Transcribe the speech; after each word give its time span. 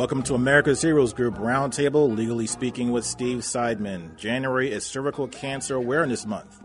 welcome 0.00 0.22
to 0.22 0.34
America's 0.34 0.80
Heroes 0.80 1.12
Group 1.12 1.34
Roundtable, 1.34 2.16
legally 2.16 2.46
speaking 2.46 2.90
with 2.90 3.04
Steve 3.04 3.40
Seidman. 3.40 4.16
January 4.16 4.72
is 4.72 4.82
Cervical 4.82 5.28
Cancer 5.28 5.74
Awareness 5.74 6.24
Month. 6.24 6.58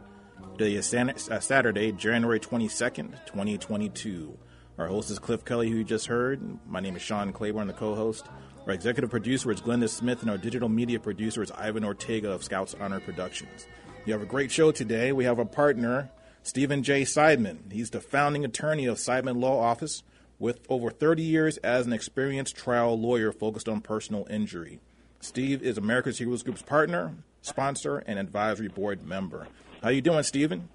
Today 0.58 0.75
is 0.75 0.94
uh, 0.94 1.42
Saturday, 1.42 1.92
January 1.92 2.39
22nd, 2.39 3.25
2022. 3.25 4.38
Our 4.77 4.88
host 4.88 5.11
is 5.11 5.19
Cliff 5.19 5.44
Kelly, 5.44 5.69
who 5.69 5.80
you 5.80 5.83
just 5.83 6.05
heard. 6.05 6.42
My 6.66 6.80
name 6.80 6.95
is 6.95 7.02
Sean 7.02 7.33
Claiborne, 7.33 7.67
the 7.67 7.73
co 7.73 7.94
host. 7.94 8.25
Our 8.66 8.72
executive 8.72 9.09
producer 9.09 9.52
is 9.52 9.59
Glenda 9.59 9.89
Smith, 9.89 10.22
and 10.22 10.31
our 10.31 10.38
digital 10.38 10.70
media 10.70 11.02
producer 11.02 11.44
is 11.44 11.52
Ivan 11.52 11.83
Ortega 11.83 12.31
of 12.31 12.42
Scouts 12.42 12.73
Honor 12.80 13.02
Productions. 13.02 13.67
We 14.05 14.14
have 14.14 14.22
a 14.22 14.25
great 14.25 14.49
show 14.49 14.72
today. 14.72 15.11
We 15.11 15.25
have 15.25 15.39
a 15.39 15.45
partner, 15.45 16.09
Stephen 16.44 16.83
J. 16.83 17.02
Seidman. 17.02 17.70
He's 17.70 17.89
the 17.89 17.99
founding 17.99 18.45
attorney 18.45 18.86
of 18.86 18.95
Seidman 18.95 19.42
Law 19.42 19.59
Office 19.59 20.03
with 20.39 20.59
over 20.69 20.89
30 20.89 21.23
years 21.23 21.58
as 21.58 21.86
an 21.86 21.94
experienced 21.94 22.55
trial 22.55 23.00
lawyer 23.00 23.31
focused 23.31 23.69
on 23.69 23.81
personal 23.81 24.28
injury. 24.30 24.80
Steve 25.19 25.64
is 25.64 25.77
America's 25.77 26.19
Heroes 26.19 26.44
Group's 26.44 26.61
partner, 26.61 27.14
sponsor, 27.42 28.00
and 28.00 28.19
advisory 28.19 28.67
board 28.67 29.05
member. 29.05 29.47
How 29.81 29.89
you 29.89 30.02
doing, 30.02 30.23
Stephen? 30.23 30.69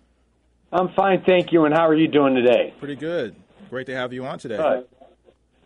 I'm 0.73 0.89
fine, 0.95 1.23
thank 1.27 1.53
you. 1.53 1.65
And 1.65 1.75
how 1.75 1.87
are 1.89 1.95
you 1.95 2.09
doing 2.09 2.35
today? 2.35 2.75
Pretty 2.79 2.97
good. 2.97 3.35
Great 3.69 3.87
to 3.87 3.95
have 3.95 4.13
you 4.13 4.25
on 4.25 4.39
today. 4.39 4.57
Good. 4.57 4.87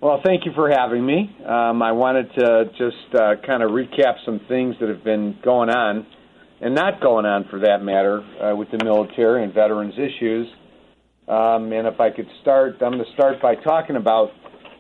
Well, 0.01 0.21
thank 0.25 0.45
you 0.45 0.53
for 0.55 0.69
having 0.69 1.05
me. 1.05 1.35
Um, 1.47 1.83
I 1.83 1.93
wanted 1.93 2.29
to 2.39 2.65
just 2.77 3.15
uh, 3.15 3.37
kind 3.47 3.63
of 3.63 3.71
recap 3.71 4.17
some 4.27 4.41
things 4.49 4.77
that 4.81 4.91
have 4.91 5.03
been 5.03 5.39
going 5.43 5.71
on, 5.71 6.07
and 6.61 6.75
not 6.75 7.01
going 7.01 7.25
on 7.25 7.47
for 7.49 7.61
that 7.61 7.83
matter, 7.83 8.21
uh, 8.21 8.55
with 8.55 8.71
the 8.71 8.85
military 8.85 9.45
and 9.45 9.55
veterans 9.55 9.95
issues. 9.95 10.47
Um, 11.29 11.73
and 11.73 11.87
if 11.87 12.01
I 12.01 12.11
could 12.11 12.29
start, 12.43 12.77
I'm 12.83 12.93
going 12.93 13.05
to 13.05 13.13
start 13.15 13.41
by 13.41 13.55
talking 13.55 13.97
about 13.97 14.31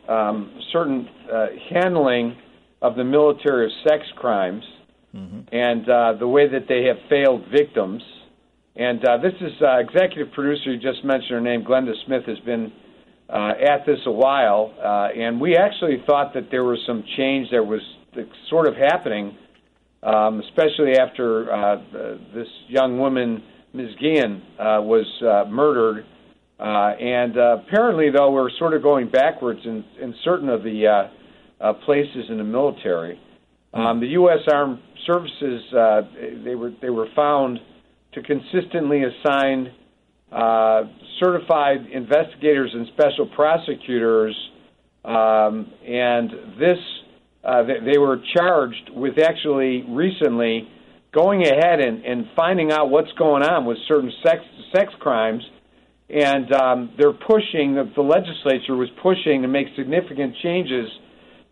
um, 0.08 0.60
certain 0.72 1.08
uh, 1.32 1.46
handling 1.70 2.36
of 2.82 2.96
the 2.96 3.04
military 3.04 3.66
of 3.66 3.72
sex 3.88 4.04
crimes 4.16 4.62
mm-hmm. 5.14 5.40
and 5.52 5.88
uh, 5.88 6.12
the 6.18 6.28
way 6.28 6.48
that 6.48 6.66
they 6.68 6.84
have 6.84 6.98
failed 7.08 7.42
victims. 7.50 8.02
And 8.76 9.02
uh, 9.06 9.18
this 9.18 9.32
is 9.40 9.52
uh, 9.62 9.78
executive 9.78 10.32
producer 10.34 10.72
you 10.72 10.80
just 10.80 11.04
mentioned 11.04 11.30
her 11.30 11.40
name, 11.40 11.64
Glenda 11.64 11.92
Smith, 12.04 12.24
has 12.26 12.38
been 12.40 12.72
uh, 13.30 13.52
at 13.66 13.86
this 13.86 14.00
a 14.04 14.10
while, 14.10 14.74
uh, 14.84 15.18
and 15.18 15.40
we 15.40 15.56
actually 15.56 16.02
thought 16.06 16.34
that 16.34 16.50
there 16.50 16.64
was 16.64 16.78
some 16.86 17.02
change 17.16 17.48
that 17.50 17.64
was 17.64 17.80
sort 18.50 18.68
of 18.68 18.74
happening, 18.76 19.36
um, 20.02 20.40
especially 20.40 20.98
after 20.98 21.50
uh, 21.50 21.76
this 22.34 22.48
young 22.68 22.98
woman, 22.98 23.42
Ms. 23.72 23.88
Uh, 23.98 24.80
was 24.82 25.06
uh, 25.22 25.48
murdered 25.50 26.04
uh, 26.58 26.94
and 27.00 27.36
uh, 27.36 27.58
apparently, 27.66 28.10
though, 28.10 28.30
we're 28.30 28.50
sort 28.58 28.74
of 28.74 28.82
going 28.82 29.10
backwards 29.10 29.60
in, 29.64 29.84
in 30.00 30.14
certain 30.24 30.48
of 30.48 30.62
the 30.62 30.86
uh, 30.86 31.64
uh, 31.64 31.72
places 31.84 32.26
in 32.28 32.38
the 32.38 32.44
military. 32.44 33.18
Um, 33.72 34.00
the 34.00 34.08
U.S. 34.08 34.38
Armed 34.52 34.78
Services 35.04 35.62
uh, 35.76 36.02
they 36.44 36.54
were 36.54 36.72
they 36.80 36.90
were 36.90 37.08
found 37.16 37.58
to 38.12 38.22
consistently 38.22 39.02
assign 39.02 39.72
uh, 40.30 40.82
certified 41.20 41.86
investigators 41.92 42.70
and 42.72 42.86
special 42.94 43.28
prosecutors, 43.34 44.36
um, 45.04 45.70
and 45.86 46.30
this 46.58 46.78
uh, 47.42 47.64
they, 47.64 47.92
they 47.92 47.98
were 47.98 48.20
charged 48.36 48.90
with 48.94 49.18
actually 49.18 49.84
recently 49.88 50.68
going 51.12 51.42
ahead 51.42 51.80
and, 51.80 52.04
and 52.04 52.26
finding 52.36 52.70
out 52.70 52.90
what's 52.90 53.12
going 53.18 53.42
on 53.42 53.64
with 53.64 53.76
certain 53.88 54.12
sex 54.24 54.38
sex 54.74 54.92
crimes 55.00 55.42
and 56.10 56.52
um, 56.52 56.92
they're 56.98 57.12
pushing. 57.12 57.74
The, 57.74 57.90
the 57.94 58.02
legislature 58.02 58.76
was 58.76 58.88
pushing 59.02 59.42
to 59.42 59.48
make 59.48 59.66
significant 59.76 60.34
changes 60.42 60.88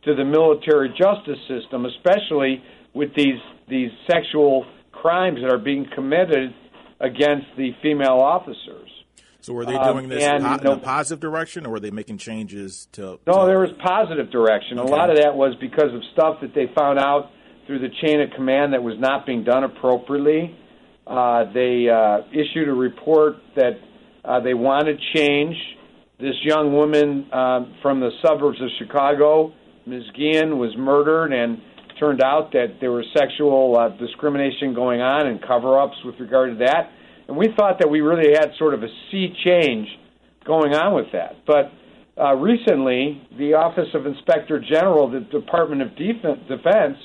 to 0.05 0.15
the 0.15 0.25
military 0.25 0.89
justice 0.91 1.39
system, 1.49 1.87
especially 1.87 2.63
with 2.95 3.11
these 3.17 3.41
these 3.69 3.91
sexual 4.11 4.67
crimes 4.91 5.39
that 5.43 5.53
are 5.53 5.59
being 5.59 5.87
committed 5.95 6.55
against 7.01 7.47
the 7.57 7.71
female 7.83 8.21
officers. 8.21 8.89
So 9.41 9.55
were 9.55 9.65
they 9.65 9.77
doing 9.77 10.09
this 10.09 10.23
um, 10.25 10.45
and, 10.45 10.61
in 10.61 10.67
a 10.69 10.77
positive 10.77 11.19
direction, 11.19 11.67
or 11.67 11.71
were 11.71 11.81
they 11.81 11.91
making 11.91 12.19
changes 12.19 12.87
to? 12.93 13.19
No, 13.27 13.47
there 13.47 13.59
was 13.59 13.71
positive 13.85 14.31
direction. 14.31 14.79
Okay. 14.79 14.89
A 14.89 14.95
lot 14.95 15.11
of 15.11 15.17
that 15.17 15.35
was 15.35 15.57
because 15.61 15.93
of 15.93 16.01
stuff 16.13 16.41
that 16.43 16.55
they 16.55 16.67
found 16.79 17.01
out 17.01 17.31
through 17.67 17.81
the 17.81 17.89
chain 18.03 18.21
of 18.21 18.31
command 18.37 18.73
that 18.73 18.83
was 18.83 18.95
not 19.01 19.27
being 19.27 19.43
done 19.43 19.65
appropriately. 19.65 20.57
Uh, 21.07 21.53
they 21.53 21.89
uh, 21.89 22.19
issued 22.31 22.69
a 22.69 22.73
report 22.73 23.35
that 23.57 23.81
uh, 24.25 24.41
they 24.41 24.55
want 24.55 24.87
to 24.87 24.97
change. 25.15 25.57
This 26.21 26.35
young 26.45 26.73
woman 26.73 27.27
uh, 27.33 27.61
from 27.83 28.01
the 28.01 28.11
suburbs 28.25 28.61
of 28.61 28.69
Chicago, 28.79 29.53
Ms. 29.87 30.05
Guillen, 30.17 30.59
was 30.59 30.71
murdered, 30.77 31.33
and 31.33 31.59
turned 31.99 32.23
out 32.23 32.53
that 32.53 32.77
there 32.81 32.93
was 32.93 33.05
sexual 33.17 33.77
uh, 33.79 33.89
discrimination 33.99 34.75
going 34.75 35.01
on 35.01 35.27
and 35.27 35.41
cover-ups 35.43 35.97
with 36.05 36.15
regard 36.21 36.59
to 36.59 36.65
that. 36.65 36.91
And 37.29 37.37
we 37.37 37.49
thought 37.57 37.79
that 37.81 37.89
we 37.89 38.01
really 38.01 38.33
had 38.33 38.51
sort 38.59 38.75
of 38.75 38.83
a 38.83 38.89
sea 39.11 39.35
change 39.45 39.89
going 40.45 40.75
on 40.75 40.95
with 40.95 41.07
that. 41.13 41.37
But 41.47 41.73
uh, 42.21 42.35
recently, 42.35 43.23
the 43.39 43.55
Office 43.55 43.89
of 43.95 44.07
Inspector 44.07 44.65
General, 44.71 45.11
the 45.11 45.21
Department 45.21 45.83
of 45.83 45.97
Defense, 45.97 46.99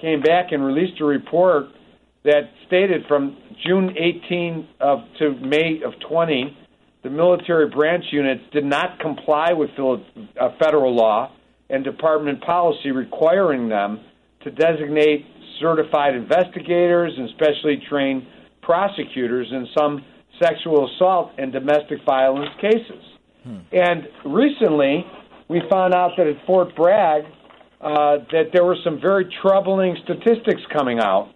came 0.00 0.20
back 0.20 0.52
and 0.52 0.64
released 0.64 1.00
a 1.00 1.04
report 1.04 1.66
that 2.24 2.50
stated 2.66 3.02
from 3.08 3.36
June 3.66 3.94
18 3.98 4.68
of 4.80 4.98
to 5.18 5.34
May 5.40 5.80
of 5.84 5.92
20, 6.08 6.56
the 7.02 7.10
military 7.10 7.68
branch 7.68 8.04
units 8.12 8.42
did 8.52 8.64
not 8.64 9.00
comply 9.00 9.52
with 9.52 9.70
uh, 9.78 10.48
federal 10.62 10.94
law 10.94 11.32
and 11.68 11.82
department 11.82 12.40
policy 12.42 12.90
requiring 12.90 13.68
them 13.68 14.00
to 14.44 14.50
designate 14.50 15.26
certified 15.60 16.14
investigators 16.14 17.12
and 17.16 17.28
specially 17.30 17.82
trained 17.88 18.22
prosecutors 18.62 19.48
in 19.50 19.66
some 19.76 20.04
sexual 20.40 20.88
assault 20.94 21.32
and 21.38 21.52
domestic 21.52 21.98
violence 22.06 22.50
cases. 22.60 23.02
Hmm. 23.42 23.58
And 23.72 24.08
recently, 24.24 25.04
we 25.48 25.60
found 25.70 25.94
out 25.94 26.12
that 26.16 26.26
at 26.26 26.46
Fort 26.46 26.74
Bragg, 26.76 27.24
uh, 27.80 28.18
that 28.30 28.50
there 28.52 28.64
were 28.64 28.76
some 28.84 29.00
very 29.00 29.26
troubling 29.42 29.96
statistics 30.04 30.62
coming 30.72 31.00
out 31.00 31.32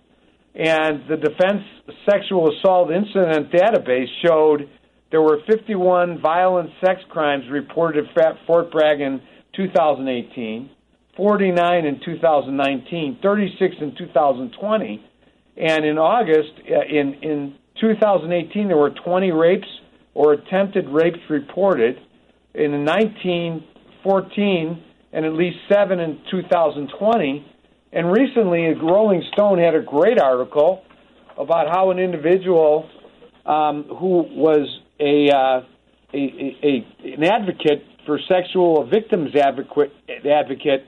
and 0.58 1.02
the 1.08 1.16
Defense 1.16 1.62
Sexual 2.08 2.50
Assault 2.52 2.90
Incident 2.90 3.52
Database 3.52 4.08
showed 4.24 4.68
there 5.10 5.22
were 5.22 5.38
51 5.50 6.20
violent 6.20 6.70
sex 6.84 7.00
crimes 7.10 7.44
reported 7.50 8.06
at 8.16 8.34
Fort 8.46 8.72
Bragg 8.72 9.00
in 9.00 9.20
2018, 9.54 10.70
49 11.16 11.84
in 11.84 12.00
2019, 12.04 13.18
36 13.22 13.76
in 13.80 13.94
2020, 13.96 15.04
and 15.56 15.84
in 15.84 15.98
August 15.98 16.52
uh, 16.70 16.84
in 16.88 17.14
in 17.22 17.54
2018 17.80 18.68
there 18.68 18.76
were 18.76 18.90
20 18.90 19.30
rapes 19.32 19.68
or 20.14 20.32
attempted 20.32 20.88
rapes 20.88 21.18
reported. 21.28 21.96
In 22.54 22.84
19 22.84 23.62
14 24.06 24.82
and 25.12 25.24
at 25.24 25.32
least 25.32 25.56
seven 25.68 25.98
in 25.98 26.20
2020. 26.30 27.44
And 27.96 28.12
recently, 28.12 28.74
Rolling 28.74 29.22
Stone 29.32 29.58
had 29.58 29.74
a 29.74 29.80
great 29.80 30.20
article 30.20 30.82
about 31.38 31.68
how 31.68 31.90
an 31.90 31.98
individual 31.98 32.90
um, 33.46 33.84
who 33.84 34.22
was 34.36 34.68
a, 35.00 35.30
uh, 35.34 35.62
a, 36.12 36.56
a, 36.62 37.14
an 37.14 37.24
advocate 37.24 37.82
for 38.04 38.20
sexual 38.28 38.86
victims 38.86 39.34
advocate, 39.34 39.94
advocate, 40.30 40.84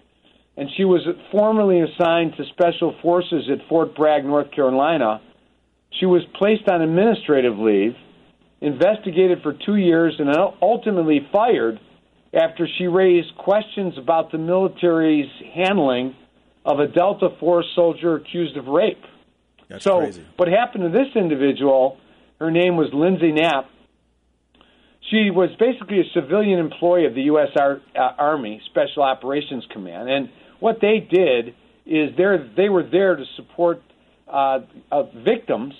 and 0.58 0.68
she 0.76 0.84
was 0.84 1.00
formerly 1.32 1.80
assigned 1.80 2.34
to 2.36 2.44
special 2.52 2.94
forces 3.00 3.48
at 3.50 3.66
Fort 3.70 3.96
Bragg, 3.96 4.26
North 4.26 4.50
Carolina. 4.50 5.22
She 5.98 6.04
was 6.04 6.20
placed 6.34 6.68
on 6.68 6.82
administrative 6.82 7.56
leave, 7.56 7.94
investigated 8.60 9.38
for 9.42 9.54
two 9.64 9.76
years, 9.76 10.14
and 10.18 10.28
ultimately 10.60 11.26
fired 11.32 11.80
after 12.34 12.68
she 12.76 12.86
raised 12.86 13.34
questions 13.38 13.94
about 13.96 14.30
the 14.30 14.36
military's 14.36 15.30
handling 15.54 16.14
of 16.68 16.80
a 16.80 16.86
Delta 16.86 17.30
Force 17.40 17.64
soldier 17.74 18.16
accused 18.16 18.58
of 18.58 18.66
rape. 18.66 19.02
That's 19.68 19.82
so, 19.82 20.00
crazy. 20.00 20.24
what 20.36 20.48
happened 20.48 20.84
to 20.84 20.90
this 20.90 21.08
individual? 21.16 21.96
Her 22.38 22.50
name 22.50 22.76
was 22.76 22.88
Lindsay 22.92 23.32
Knapp. 23.32 23.70
She 25.10 25.30
was 25.30 25.48
basically 25.58 26.00
a 26.00 26.04
civilian 26.12 26.58
employee 26.58 27.06
of 27.06 27.14
the 27.14 27.22
U.S. 27.22 27.48
Ar- 27.58 27.80
uh, 27.96 28.12
Army 28.18 28.60
Special 28.66 29.02
Operations 29.02 29.66
Command, 29.72 30.10
and 30.10 30.28
what 30.60 30.80
they 30.82 31.00
did 31.00 31.54
is 31.86 32.10
they 32.16 32.68
were 32.68 32.82
there 32.82 33.16
to 33.16 33.24
support 33.36 33.80
uh, 34.30 34.58
uh, 34.92 35.04
victims 35.24 35.72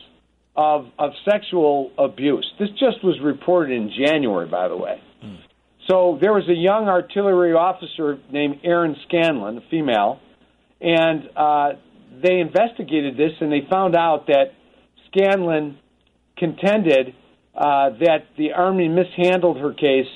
of 0.57 0.87
of 0.99 1.11
sexual 1.31 1.93
abuse. 1.99 2.51
This 2.59 2.71
just 2.71 3.05
was 3.05 3.21
reported 3.23 3.75
in 3.75 3.91
January, 3.91 4.49
by 4.49 4.69
the 4.69 4.77
way. 4.77 5.03
Mm. 5.23 5.37
So 5.87 6.17
there 6.19 6.33
was 6.33 6.49
a 6.49 6.55
young 6.55 6.89
artillery 6.89 7.53
officer 7.53 8.19
named 8.33 8.61
Erin 8.65 8.97
Scanlon, 9.07 9.59
a 9.59 9.61
female, 9.71 10.21
and 10.81 11.29
uh, 11.37 11.69
they 12.23 12.39
investigated 12.39 13.17
this 13.17 13.33
and 13.41 13.53
they 13.53 13.67
found 13.71 13.97
out 13.97 14.27
that 14.27 14.53
Scanlon 15.09 15.79
contended 16.37 17.15
uh, 17.55 17.91
that 18.01 18.27
the 18.37 18.53
Army 18.53 18.89
mishandled 18.89 19.59
her 19.59 19.73
case, 19.73 20.07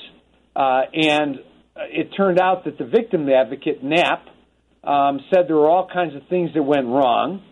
uh, 0.54 0.82
and 0.92 1.38
it 1.76 2.10
turned 2.16 2.38
out 2.38 2.64
that 2.64 2.78
the 2.78 2.84
victim 2.84 3.28
advocate, 3.28 3.82
Knapp, 3.82 4.26
um, 4.84 5.20
said 5.32 5.48
there 5.48 5.56
were 5.56 5.68
all 5.68 5.88
kinds 5.92 6.14
of 6.14 6.22
things 6.28 6.50
that 6.54 6.62
went 6.62 6.86
wrong. 6.86 7.42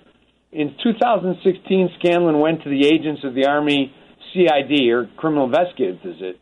In 0.52 0.76
2016, 0.82 1.90
Scanlon 1.98 2.38
went 2.38 2.62
to 2.64 2.70
the 2.70 2.86
agents 2.86 3.22
of 3.24 3.34
the 3.34 3.46
Army 3.46 3.92
CID, 4.32 4.90
or 4.90 5.08
Criminal 5.16 5.46
Investigative 5.46 6.36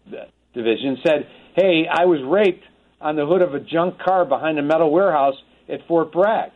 Division, 0.54 0.98
said, 1.06 1.26
hey, 1.56 1.84
I 1.90 2.04
was 2.04 2.20
raped 2.26 2.64
on 3.00 3.16
the 3.16 3.24
hood 3.24 3.42
of 3.42 3.54
a 3.54 3.60
junk 3.60 3.98
car 3.98 4.24
behind 4.24 4.58
a 4.58 4.62
metal 4.62 4.90
warehouse 4.90 5.36
at 5.68 5.86
Fort 5.86 6.12
Bragg 6.12 6.50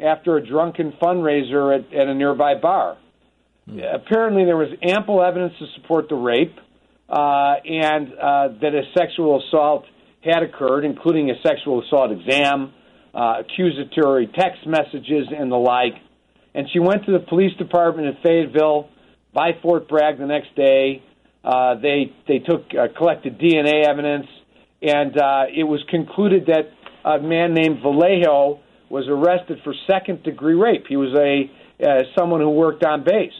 after 0.00 0.36
a 0.36 0.46
drunken 0.46 0.92
fundraiser 1.00 1.78
at, 1.78 1.94
at 1.94 2.08
a 2.08 2.14
nearby 2.14 2.54
bar. 2.60 2.98
Mm. 3.68 3.94
Apparently, 3.94 4.44
there 4.44 4.56
was 4.56 4.68
ample 4.82 5.22
evidence 5.22 5.54
to 5.58 5.66
support 5.80 6.08
the 6.08 6.14
rape 6.14 6.56
uh, 7.08 7.54
and 7.64 8.12
uh, 8.12 8.48
that 8.60 8.74
a 8.74 8.82
sexual 8.96 9.42
assault 9.42 9.84
had 10.22 10.42
occurred, 10.42 10.84
including 10.84 11.30
a 11.30 11.34
sexual 11.46 11.82
assault 11.82 12.10
exam, 12.12 12.72
uh, 13.14 13.40
accusatory 13.40 14.26
text 14.26 14.66
messages, 14.66 15.28
and 15.36 15.50
the 15.50 15.56
like. 15.56 15.94
And 16.54 16.66
she 16.72 16.78
went 16.78 17.04
to 17.06 17.12
the 17.12 17.20
police 17.20 17.56
department 17.58 18.08
in 18.08 18.16
Fayetteville 18.22 18.88
by 19.32 19.50
Fort 19.62 19.88
Bragg 19.88 20.18
the 20.18 20.26
next 20.26 20.54
day. 20.56 21.02
Uh, 21.44 21.76
they 21.76 22.12
they 22.26 22.38
took 22.40 22.64
uh, 22.74 22.88
collected 22.96 23.38
DNA 23.38 23.86
evidence, 23.86 24.26
and 24.82 25.16
uh, 25.16 25.44
it 25.54 25.64
was 25.64 25.80
concluded 25.88 26.46
that 26.46 26.70
a 27.04 27.20
man 27.20 27.54
named 27.54 27.78
Vallejo 27.82 28.60
was 28.88 29.06
arrested 29.08 29.58
for 29.64 29.74
second 29.86 30.22
degree 30.22 30.54
rape. 30.54 30.86
He 30.88 30.96
was 30.96 31.14
a 31.14 31.50
uh, 31.84 32.02
someone 32.18 32.40
who 32.40 32.50
worked 32.50 32.84
on 32.84 33.04
base. 33.04 33.32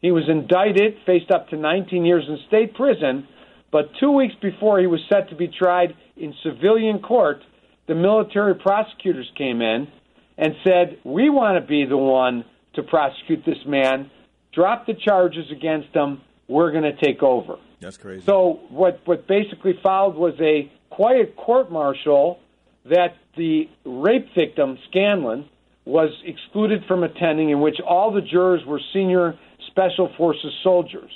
He 0.00 0.10
was 0.10 0.24
indicted, 0.28 0.96
faced 1.06 1.30
up 1.30 1.48
to 1.50 1.56
19 1.56 2.04
years 2.04 2.24
in 2.28 2.38
state 2.48 2.74
prison, 2.74 3.26
but 3.70 3.90
two 3.98 4.10
weeks 4.10 4.34
before 4.42 4.78
he 4.80 4.86
was 4.86 5.00
set 5.08 5.30
to 5.30 5.36
be 5.36 5.48
tried 5.48 5.94
in 6.16 6.34
civilian 6.42 6.98
court, 6.98 7.40
the 7.86 7.94
military 7.94 8.54
prosecutors 8.54 9.30
came 9.38 9.62
in 9.62 9.88
and 10.36 10.54
said, 10.64 10.98
"We 11.04 11.30
want 11.30 11.62
to 11.62 11.66
be 11.66 11.84
the 11.84 11.96
one 11.96 12.44
to 12.74 12.82
prosecute 12.82 13.44
this 13.44 13.64
man. 13.66 14.10
Drop 14.52 14.86
the 14.86 14.94
charges 14.94 15.50
against 15.50 15.94
him." 15.94 16.20
we're 16.52 16.70
going 16.70 16.84
to 16.84 16.96
take 16.96 17.22
over. 17.22 17.56
That's 17.80 17.96
crazy. 17.96 18.24
So 18.24 18.60
what 18.68 19.00
what 19.04 19.26
basically 19.26 19.78
followed 19.82 20.14
was 20.14 20.34
a 20.40 20.70
quiet 20.90 21.36
court 21.36 21.72
martial 21.72 22.38
that 22.84 23.16
the 23.36 23.68
rape 23.84 24.28
victim 24.34 24.78
Scanlon 24.90 25.48
was 25.84 26.10
excluded 26.24 26.84
from 26.86 27.02
attending, 27.02 27.50
in 27.50 27.60
which 27.60 27.76
all 27.80 28.12
the 28.12 28.20
jurors 28.20 28.62
were 28.66 28.80
senior 28.92 29.38
special 29.68 30.12
forces 30.16 30.52
soldiers. 30.62 31.10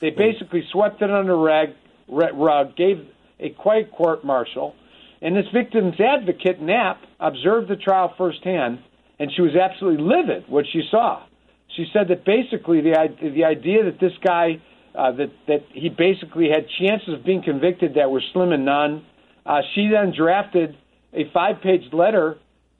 They 0.00 0.10
basically 0.10 0.62
swept 0.70 1.00
it 1.00 1.10
under 1.10 1.36
rag, 1.36 1.70
rug, 2.08 2.76
gave 2.76 3.06
a 3.40 3.50
quiet 3.50 3.90
court 3.92 4.24
martial, 4.24 4.74
and 5.22 5.34
this 5.34 5.46
victim's 5.54 5.98
advocate 5.98 6.60
Knapp 6.60 7.00
observed 7.18 7.68
the 7.68 7.76
trial 7.76 8.12
firsthand, 8.18 8.80
and 9.18 9.30
she 9.34 9.42
was 9.42 9.52
absolutely 9.56 10.04
livid 10.04 10.44
what 10.48 10.66
she 10.70 10.82
saw. 10.90 11.22
She 11.76 11.86
said 11.92 12.08
that 12.08 12.24
basically 12.24 12.82
the 12.82 12.94
the 13.20 13.44
idea 13.44 13.84
that 13.84 13.98
this 13.98 14.12
guy 14.22 14.60
uh, 14.94 15.12
that 15.12 15.32
that 15.48 15.64
he 15.72 15.88
basically 15.88 16.48
had 16.48 16.66
chances 16.78 17.14
of 17.14 17.24
being 17.24 17.42
convicted 17.42 17.94
that 17.94 18.10
were 18.10 18.22
slim 18.32 18.52
and 18.52 18.64
none. 18.64 19.04
Uh, 19.46 19.60
she 19.74 19.88
then 19.88 20.12
drafted 20.16 20.76
a 21.14 21.30
five-page 21.32 21.92
letter 21.92 22.36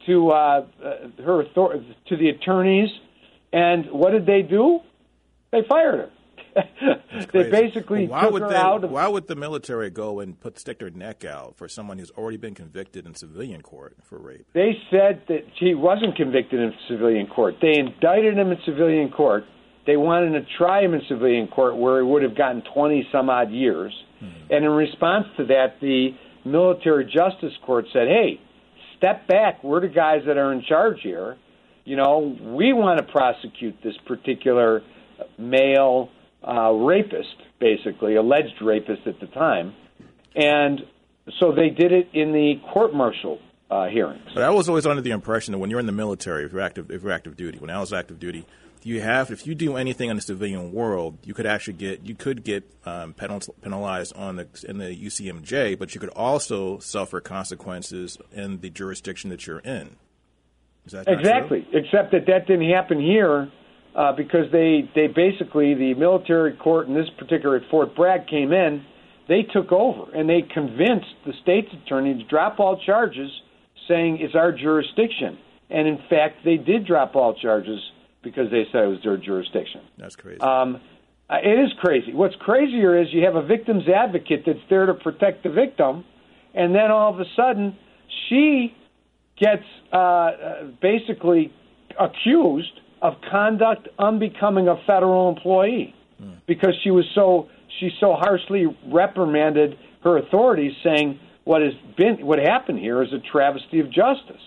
to 0.06 0.31
uh, 0.31 0.34
uh 0.34 1.22
her 1.25 1.42
author- 1.42 1.84
to 2.08 2.16
the 2.16 2.28
attorneys, 2.28 2.90
and 3.52 3.86
what 3.90 4.10
did 4.10 4.26
they 4.26 4.42
do? 4.42 4.81
They 5.52 5.60
fired 5.69 5.98
her. 5.98 6.10
they 7.32 7.50
basically 7.50 8.06
why 8.06 8.22
took 8.22 8.32
would 8.32 8.42
her 8.42 8.48
they, 8.50 8.56
out. 8.56 8.84
Of, 8.84 8.90
why 8.90 9.08
would 9.08 9.26
the 9.26 9.36
military 9.36 9.90
go 9.90 10.20
and 10.20 10.38
put 10.38 10.58
stick 10.58 10.78
their 10.78 10.90
neck 10.90 11.25
out 11.25 11.56
for 11.56 11.69
someone 11.69 11.98
who's 11.98 12.10
already 12.12 12.36
been 12.36 12.54
convicted 12.54 13.06
in 13.06 13.14
civilian 13.14 13.62
court 13.62 13.96
for 14.02 14.19
rape? 14.19 14.46
They 14.54 14.72
said 14.90 15.22
that 15.28 15.44
he 15.58 15.75
wasn't 15.75 16.16
convicted 16.16 16.60
in 16.60 16.72
civilian 16.88 17.26
court. 17.26 17.56
They 17.60 17.78
indicted 17.78 18.38
him 18.38 18.50
in 18.50 18.58
civilian 18.64 19.10
court. 19.10 19.44
They 19.86 19.96
wanted 19.96 20.38
to 20.38 20.46
try 20.56 20.82
him 20.82 20.94
in 20.94 21.02
civilian 21.08 21.48
court 21.48 21.76
where 21.76 22.00
he 22.00 22.06
would 22.06 22.22
have 22.22 22.36
gotten 22.36 22.62
20 22.72 23.08
some 23.12 23.28
odd 23.28 23.50
years. 23.50 23.92
Mm-hmm. 24.22 24.52
And 24.52 24.64
in 24.64 24.70
response 24.70 25.26
to 25.36 25.46
that, 25.46 25.81
the 25.81 26.10
military 26.44 27.05
justice 27.05 27.52
court 27.64 27.87
said, 27.93 28.08
hey, 28.08 28.41
step 28.96 29.26
back. 29.26 29.62
We're 29.62 29.81
the 29.81 29.88
guys 29.88 30.22
that 30.27 30.36
are 30.36 30.53
in 30.53 30.63
charge 30.69 30.98
here. 31.03 31.36
You 31.84 31.96
know, 31.96 32.36
we 32.41 32.72
want 32.72 32.98
to 32.98 33.13
prosecute 33.13 33.77
this 33.82 33.94
particular 34.06 34.82
male 35.39 36.08
uh, 36.46 36.70
rapist, 36.70 37.36
basically, 37.60 38.17
alleged 38.17 38.60
rapist 38.63 39.06
at 39.06 39.20
the 39.20 39.27
time. 39.27 39.74
And 40.34 40.81
so 41.41 41.53
they 41.53 41.70
did 41.70 41.93
it 41.93 42.08
in 42.13 42.32
the 42.32 42.55
court 42.72 42.94
martial 42.94 43.39
uh, 43.70 43.86
hearings. 43.86 44.22
But 44.34 44.43
I 44.43 44.51
was 44.51 44.69
always 44.69 44.86
under 44.86 45.03
the 45.03 45.10
impression 45.10 45.53
that 45.53 45.58
when 45.58 45.70
you're 45.70 45.81
in 45.81 45.86
the 45.86 45.93
military, 45.93 46.44
if 46.44 46.53
you're 46.53 46.60
active, 46.60 46.91
if 46.91 47.03
you're 47.03 47.13
active 47.13 47.36
duty, 47.36 47.58
when 47.58 47.70
I 47.70 47.81
was 47.81 47.93
active 47.93 48.19
duty, 48.19 48.46
you 48.84 49.00
have 49.00 49.31
if 49.31 49.46
you 49.46 49.55
do 49.55 49.76
anything 49.76 50.10
in 50.10 50.17
the 50.17 50.22
civilian 50.22 50.72
world, 50.72 51.19
you 51.24 51.34
could 51.34 51.46
actually 51.46 51.74
get 51.74 52.05
you 52.05 52.14
could 52.14 52.44
get 52.44 52.64
um, 52.84 53.14
penalized 53.14 54.14
on 54.17 54.36
the 54.36 54.46
in 54.69 54.79
the 54.79 54.94
UCMJ, 54.94 55.79
but 55.79 55.94
you 55.94 56.00
could 56.00 56.10
also 56.10 56.79
suffer 56.79 57.20
consequences 57.20 58.19
in 58.32 58.60
the 58.60 58.70
jurisdiction 58.70 59.31
that 59.31 59.46
you're 59.46 59.60
in. 59.60 59.96
That 60.91 61.08
exactly? 61.08 61.67
Except 61.72 62.12
that 62.12 62.26
that 62.26 62.46
didn't 62.46 62.70
happen 62.70 63.00
here 63.00 63.50
uh, 63.94 64.12
because 64.12 64.53
they 64.53 64.88
they 64.94 65.06
basically 65.06 65.74
the 65.74 65.94
military 65.94 66.53
court 66.53 66.86
in 66.86 66.94
this 66.94 67.08
particular 67.19 67.56
at 67.56 67.62
Fort 67.70 67.96
Bragg 67.96 68.26
came 68.26 68.53
in, 68.53 68.84
they 69.29 69.43
took 69.43 69.72
over 69.72 70.14
and 70.14 70.29
they 70.29 70.43
convinced 70.43 71.14
the 71.24 71.32
state's 71.43 71.72
attorney 71.72 72.14
to 72.14 72.24
drop 72.24 72.60
all 72.60 72.79
charges, 72.84 73.31
saying 73.88 74.19
it's 74.20 74.34
our 74.34 74.53
jurisdiction. 74.53 75.38
And 75.70 75.88
in 75.88 75.98
fact, 76.10 76.44
they 76.44 76.58
did 76.58 76.86
drop 76.86 77.17
all 77.17 77.34
charges 77.34 77.81
because 78.24 78.50
they 78.50 78.64
said 78.72 78.84
it 78.84 78.88
was 78.88 78.98
their 79.04 79.16
jurisdiction. 79.16 79.82
That's 79.98 80.16
crazy. 80.16 80.40
Um, 80.40 80.81
uh, 81.31 81.36
it 81.43 81.58
is 81.60 81.72
crazy. 81.81 82.12
What's 82.12 82.34
crazier 82.36 83.00
is 83.00 83.08
you 83.12 83.24
have 83.24 83.36
a 83.36 83.46
victim's 83.46 83.88
advocate 83.88 84.43
that's 84.46 84.58
there 84.69 84.86
to 84.86 84.94
protect 84.94 85.43
the 85.43 85.50
victim, 85.50 86.04
and 86.54 86.74
then 86.74 86.90
all 86.90 87.12
of 87.12 87.20
a 87.20 87.24
sudden 87.36 87.76
she 88.28 88.74
gets 89.38 89.64
uh, 89.93 89.96
uh 89.96 90.64
basically 90.81 91.52
accused 91.98 92.81
of 93.02 93.14
conduct 93.31 93.88
unbecoming 93.98 94.69
a 94.69 94.76
federal 94.86 95.28
employee 95.28 95.94
mm. 96.22 96.36
because 96.46 96.74
she 96.82 96.90
was 96.90 97.04
so 97.14 97.48
she 97.81 97.90
so 98.00 98.14
harshly 98.14 98.66
reprimanded 98.86 99.76
her 100.02 100.19
authorities, 100.19 100.72
saying 100.82 101.19
what 101.44 101.62
has 101.62 101.72
been 101.96 102.24
what 102.24 102.38
happened 102.38 102.78
here 102.78 103.02
is 103.02 103.12
a 103.12 103.19
travesty 103.31 103.81
of 103.81 103.86
justice. 103.86 104.43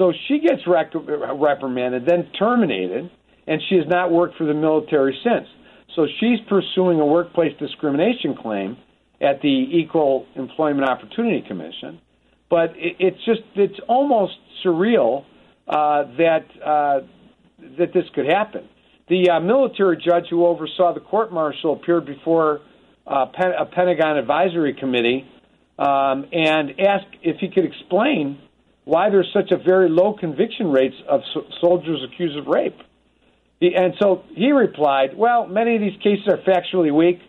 So 0.00 0.14
she 0.28 0.38
gets 0.38 0.62
rec- 0.66 0.94
reprimanded, 0.94 2.06
then 2.06 2.30
terminated, 2.38 3.10
and 3.46 3.60
she 3.68 3.76
has 3.76 3.84
not 3.86 4.10
worked 4.10 4.38
for 4.38 4.46
the 4.46 4.54
military 4.54 5.14
since. 5.22 5.46
So 5.94 6.06
she's 6.18 6.38
pursuing 6.48 7.00
a 7.00 7.04
workplace 7.04 7.52
discrimination 7.58 8.34
claim 8.34 8.78
at 9.20 9.42
the 9.42 9.48
Equal 9.48 10.24
Employment 10.36 10.88
Opportunity 10.88 11.42
Commission. 11.46 12.00
but 12.48 12.70
it, 12.76 12.96
it's 12.98 13.24
just 13.26 13.42
it's 13.54 13.78
almost 13.88 14.32
surreal 14.64 15.24
uh, 15.68 16.04
that 16.16 16.46
uh, 16.64 17.00
that 17.78 17.92
this 17.92 18.04
could 18.14 18.26
happen. 18.26 18.68
The 19.08 19.30
uh, 19.30 19.40
military 19.40 19.96
judge 19.96 20.24
who 20.30 20.46
oversaw 20.46 20.94
the 20.94 21.00
court 21.00 21.30
martial 21.30 21.74
appeared 21.74 22.06
before 22.06 22.60
uh, 23.06 23.26
Pen- 23.26 23.52
a 23.58 23.66
Pentagon 23.66 24.16
advisory 24.16 24.74
committee 24.74 25.26
um, 25.78 26.26
and 26.32 26.80
asked 26.80 27.14
if 27.22 27.36
he 27.38 27.48
could 27.48 27.64
explain 27.64 28.38
why 28.90 29.08
there's 29.08 29.30
such 29.32 29.52
a 29.52 29.56
very 29.56 29.88
low 29.88 30.12
conviction 30.14 30.72
rates 30.72 30.96
of 31.08 31.20
so- 31.32 31.46
soldiers 31.60 32.02
accused 32.02 32.36
of 32.36 32.48
rape. 32.48 32.76
And 33.62 33.94
so 34.02 34.24
he 34.34 34.50
replied, 34.50 35.16
"Well, 35.16 35.46
many 35.46 35.76
of 35.76 35.80
these 35.80 35.96
cases 36.02 36.26
are 36.26 36.38
factually 36.38 36.92
weak 36.92 37.20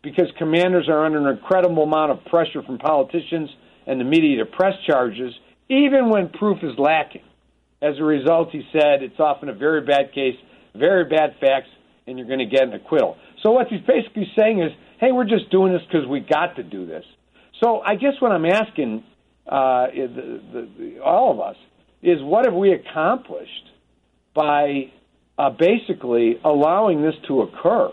because 0.00 0.30
commanders 0.38 0.88
are 0.88 1.04
under 1.04 1.18
an 1.18 1.26
incredible 1.26 1.82
amount 1.82 2.12
of 2.12 2.24
pressure 2.24 2.62
from 2.62 2.78
politicians 2.78 3.50
and 3.86 4.00
the 4.00 4.04
media 4.04 4.38
to 4.38 4.46
press 4.46 4.74
charges, 4.86 5.34
even 5.68 6.08
when 6.08 6.30
proof 6.30 6.62
is 6.62 6.78
lacking. 6.78 7.26
As 7.82 7.98
a 7.98 8.04
result, 8.04 8.50
he 8.50 8.62
said 8.72 9.02
it's 9.02 9.20
often 9.20 9.50
a 9.50 9.52
very 9.52 9.82
bad 9.82 10.12
case, 10.12 10.36
very 10.74 11.04
bad 11.04 11.34
facts, 11.38 11.68
and 12.06 12.18
you're 12.18 12.28
going 12.28 12.38
to 12.38 12.46
get 12.46 12.62
an 12.62 12.72
acquittal. 12.72 13.18
So 13.42 13.50
what 13.50 13.68
he's 13.68 13.82
basically 13.82 14.32
saying 14.38 14.62
is, 14.62 14.72
hey, 14.98 15.12
we're 15.12 15.24
just 15.24 15.50
doing 15.50 15.74
this 15.74 15.82
because 15.82 16.06
we 16.06 16.20
got 16.20 16.56
to 16.56 16.62
do 16.62 16.86
this. 16.86 17.04
So 17.62 17.80
I 17.80 17.96
guess 17.96 18.14
what 18.20 18.32
I'm 18.32 18.46
asking 18.46 19.04
uh, 19.50 19.86
the, 19.92 20.40
the, 20.78 21.02
all 21.02 21.32
of 21.32 21.40
us 21.40 21.56
is, 22.02 22.22
what 22.22 22.44
have 22.46 22.54
we 22.54 22.72
accomplished 22.72 23.68
by 24.34 24.92
uh, 25.38 25.50
basically 25.50 26.38
allowing 26.44 27.02
this 27.02 27.14
to 27.28 27.42
occur? 27.42 27.90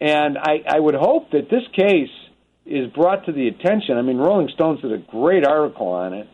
And 0.00 0.38
I, 0.38 0.62
I 0.68 0.80
would 0.80 0.94
hope 0.94 1.30
that 1.32 1.50
this 1.50 1.62
case 1.76 2.08
is 2.66 2.90
brought 2.92 3.26
to 3.26 3.32
the 3.32 3.48
attention. 3.48 3.98
I 3.98 4.02
mean, 4.02 4.16
Rolling 4.16 4.48
Stones 4.54 4.80
did 4.80 4.92
a 4.92 4.98
great 4.98 5.46
article 5.46 5.88
on 5.88 6.14
it, 6.14 6.28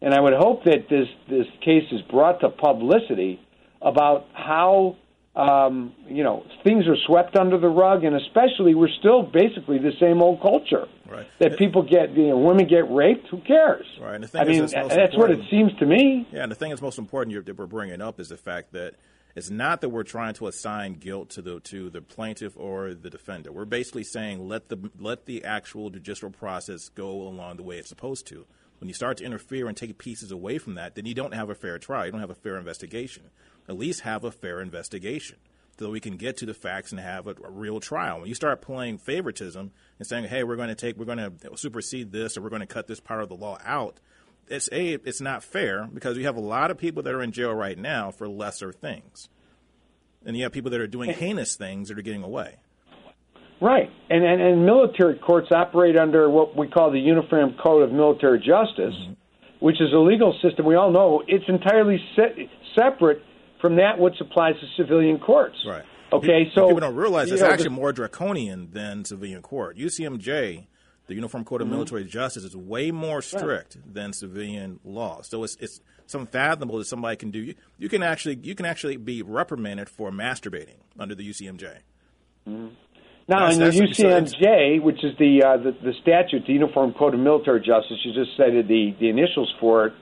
and 0.00 0.14
I 0.14 0.20
would 0.20 0.34
hope 0.34 0.64
that 0.64 0.88
this 0.88 1.08
this 1.28 1.46
case 1.60 1.84
is 1.92 2.00
brought 2.10 2.40
to 2.40 2.48
publicity 2.48 3.40
about 3.82 4.26
how 4.32 4.96
um, 5.36 5.92
you 6.06 6.22
know 6.22 6.44
things 6.62 6.86
are 6.86 6.96
swept 7.06 7.36
under 7.36 7.58
the 7.58 7.68
rug, 7.68 8.04
and 8.04 8.14
especially 8.16 8.74
we're 8.74 8.92
still 9.00 9.22
basically 9.22 9.78
the 9.78 9.92
same 10.00 10.22
old 10.22 10.40
culture. 10.40 10.86
Right. 11.08 11.26
That 11.38 11.58
people 11.58 11.82
get, 11.82 12.16
you 12.16 12.28
know, 12.28 12.38
women 12.38 12.66
get 12.66 12.90
raped. 12.90 13.28
Who 13.28 13.40
cares? 13.40 13.86
Right. 14.00 14.14
And 14.14 14.24
the 14.24 14.28
thing 14.28 14.40
I 14.40 14.44
is 14.44 14.48
mean, 14.48 14.82
that's 14.82 14.94
that's 14.94 15.16
what 15.16 15.30
it 15.30 15.40
seems 15.50 15.72
to 15.78 15.86
me. 15.86 16.26
Yeah, 16.32 16.42
and 16.42 16.50
the 16.50 16.56
thing 16.56 16.70
that's 16.70 16.82
most 16.82 16.98
important 16.98 17.32
you're, 17.32 17.42
that 17.42 17.56
we're 17.56 17.66
bringing 17.66 18.00
up 18.00 18.18
is 18.20 18.28
the 18.28 18.36
fact 18.36 18.72
that 18.72 18.94
it's 19.34 19.50
not 19.50 19.80
that 19.80 19.88
we're 19.88 20.04
trying 20.04 20.34
to 20.34 20.46
assign 20.46 20.94
guilt 20.94 21.30
to 21.30 21.42
the 21.42 21.60
to 21.60 21.90
the 21.90 22.00
plaintiff 22.00 22.56
or 22.56 22.94
the 22.94 23.10
defendant. 23.10 23.54
We're 23.54 23.64
basically 23.64 24.04
saying 24.04 24.48
let 24.48 24.68
the 24.68 24.90
let 24.98 25.26
the 25.26 25.44
actual 25.44 25.90
judicial 25.90 26.30
process 26.30 26.88
go 26.88 27.10
along 27.10 27.56
the 27.56 27.64
way 27.64 27.78
it's 27.78 27.88
supposed 27.88 28.26
to. 28.28 28.46
When 28.80 28.88
you 28.88 28.94
start 28.94 29.18
to 29.18 29.24
interfere 29.24 29.66
and 29.66 29.76
take 29.76 29.96
pieces 29.98 30.30
away 30.30 30.58
from 30.58 30.74
that, 30.74 30.94
then 30.94 31.06
you 31.06 31.14
don't 31.14 31.32
have 31.34 31.48
a 31.48 31.54
fair 31.54 31.78
trial. 31.78 32.06
You 32.06 32.12
don't 32.12 32.20
have 32.20 32.30
a 32.30 32.34
fair 32.34 32.56
investigation. 32.56 33.30
At 33.68 33.78
least 33.78 34.00
have 34.00 34.24
a 34.24 34.30
fair 34.30 34.60
investigation 34.60 35.38
so 35.78 35.90
we 35.90 36.00
can 36.00 36.16
get 36.16 36.36
to 36.36 36.46
the 36.46 36.54
facts 36.54 36.92
and 36.92 37.00
have 37.00 37.26
a, 37.26 37.34
a 37.44 37.50
real 37.50 37.80
trial. 37.80 38.20
When 38.20 38.28
you 38.28 38.34
start 38.34 38.62
playing 38.62 38.98
favoritism 38.98 39.72
and 39.98 40.06
saying, 40.06 40.24
"Hey, 40.24 40.44
we're 40.44 40.56
going 40.56 40.68
to 40.68 40.74
take, 40.74 40.96
we're 40.96 41.04
going 41.04 41.18
to 41.18 41.32
supersede 41.56 42.12
this, 42.12 42.36
or 42.36 42.42
we're 42.42 42.50
going 42.50 42.60
to 42.60 42.66
cut 42.66 42.86
this 42.86 43.00
part 43.00 43.22
of 43.22 43.28
the 43.28 43.34
law 43.34 43.58
out," 43.64 43.98
it's 44.48 44.68
a 44.72 44.94
it's 44.94 45.20
not 45.20 45.42
fair 45.42 45.88
because 45.92 46.16
you 46.16 46.24
have 46.26 46.36
a 46.36 46.40
lot 46.40 46.70
of 46.70 46.78
people 46.78 47.02
that 47.02 47.14
are 47.14 47.22
in 47.22 47.32
jail 47.32 47.54
right 47.54 47.78
now 47.78 48.10
for 48.10 48.28
lesser 48.28 48.72
things, 48.72 49.28
and 50.24 50.36
you 50.36 50.42
have 50.42 50.52
people 50.52 50.70
that 50.70 50.80
are 50.80 50.86
doing 50.86 51.10
heinous 51.10 51.56
things 51.56 51.88
that 51.88 51.98
are 51.98 52.02
getting 52.02 52.22
away. 52.22 52.56
Right, 53.60 53.88
and, 54.10 54.24
and 54.24 54.42
and 54.42 54.66
military 54.66 55.18
courts 55.18 55.50
operate 55.50 55.96
under 55.96 56.28
what 56.28 56.56
we 56.56 56.68
call 56.68 56.90
the 56.90 57.00
Uniform 57.00 57.54
Code 57.62 57.82
of 57.82 57.92
Military 57.92 58.38
Justice, 58.38 58.94
Mm-hmm. 58.94 59.64
which 59.64 59.80
is 59.80 59.92
a 59.92 59.98
legal 59.98 60.38
system. 60.42 60.66
We 60.66 60.74
all 60.74 60.92
know 60.92 61.22
it's 61.26 61.48
entirely 61.48 61.98
se- 62.14 62.50
separate 62.76 63.22
from 63.64 63.76
that 63.76 63.98
which 63.98 64.20
applies 64.20 64.54
to 64.60 64.66
civilian 64.76 65.18
courts. 65.18 65.56
Right. 65.66 65.82
Okay, 66.12 66.44
Pe- 66.44 66.50
so 66.54 66.66
people 66.66 66.80
don't 66.80 66.94
realize 66.96 67.30
it's 67.32 67.40
know, 67.40 67.48
actually 67.48 67.70
more 67.70 67.92
draconian 67.94 68.68
than 68.72 69.06
civilian 69.06 69.40
court. 69.40 69.78
UCMJ, 69.78 70.66
the 71.06 71.14
Uniform 71.14 71.44
Code 71.46 71.62
of 71.62 71.66
Mm-hmm. 71.68 71.74
Military 71.76 72.04
Justice, 72.04 72.44
is 72.44 72.54
way 72.54 72.90
more 72.90 73.22
strict 73.22 73.78
than 73.90 74.12
civilian 74.12 74.80
law. 74.84 75.22
So 75.22 75.42
it's 75.44 75.56
it's 75.60 75.80
unfathomable 76.14 76.76
that 76.78 76.84
somebody 76.84 77.16
can 77.16 77.30
do. 77.30 77.38
You, 77.38 77.54
you 77.78 77.88
can 77.88 78.02
actually 78.02 78.38
you 78.42 78.54
can 78.54 78.66
actually 78.66 78.98
be 78.98 79.22
reprimanded 79.22 79.88
for 79.88 80.10
masturbating 80.10 80.76
under 80.98 81.14
the 81.14 81.26
UCMJ. 81.26 81.78
Now, 82.46 83.48
That's- 83.48 83.54
in 83.54 83.58
the 83.60 83.70
that's- 83.70 83.96
so 83.96 84.06
it's- 84.08 84.34
UCMJ, 84.34 84.82
which 84.82 85.02
is 85.02 85.16
the, 85.18 85.42
uh, 85.42 85.56
the 85.56 85.72
the 85.82 85.94
statute, 86.02 86.44
the 86.46 86.52
Uniform 86.52 86.92
Code 86.92 87.14
of 87.14 87.20
Military 87.20 87.60
Justice, 87.60 87.98
you 88.04 88.12
just 88.12 88.36
cited 88.36 88.68
the 88.68 88.94
the 89.00 89.08
initials 89.08 89.50
for 89.58 89.86
it, 89.86 89.92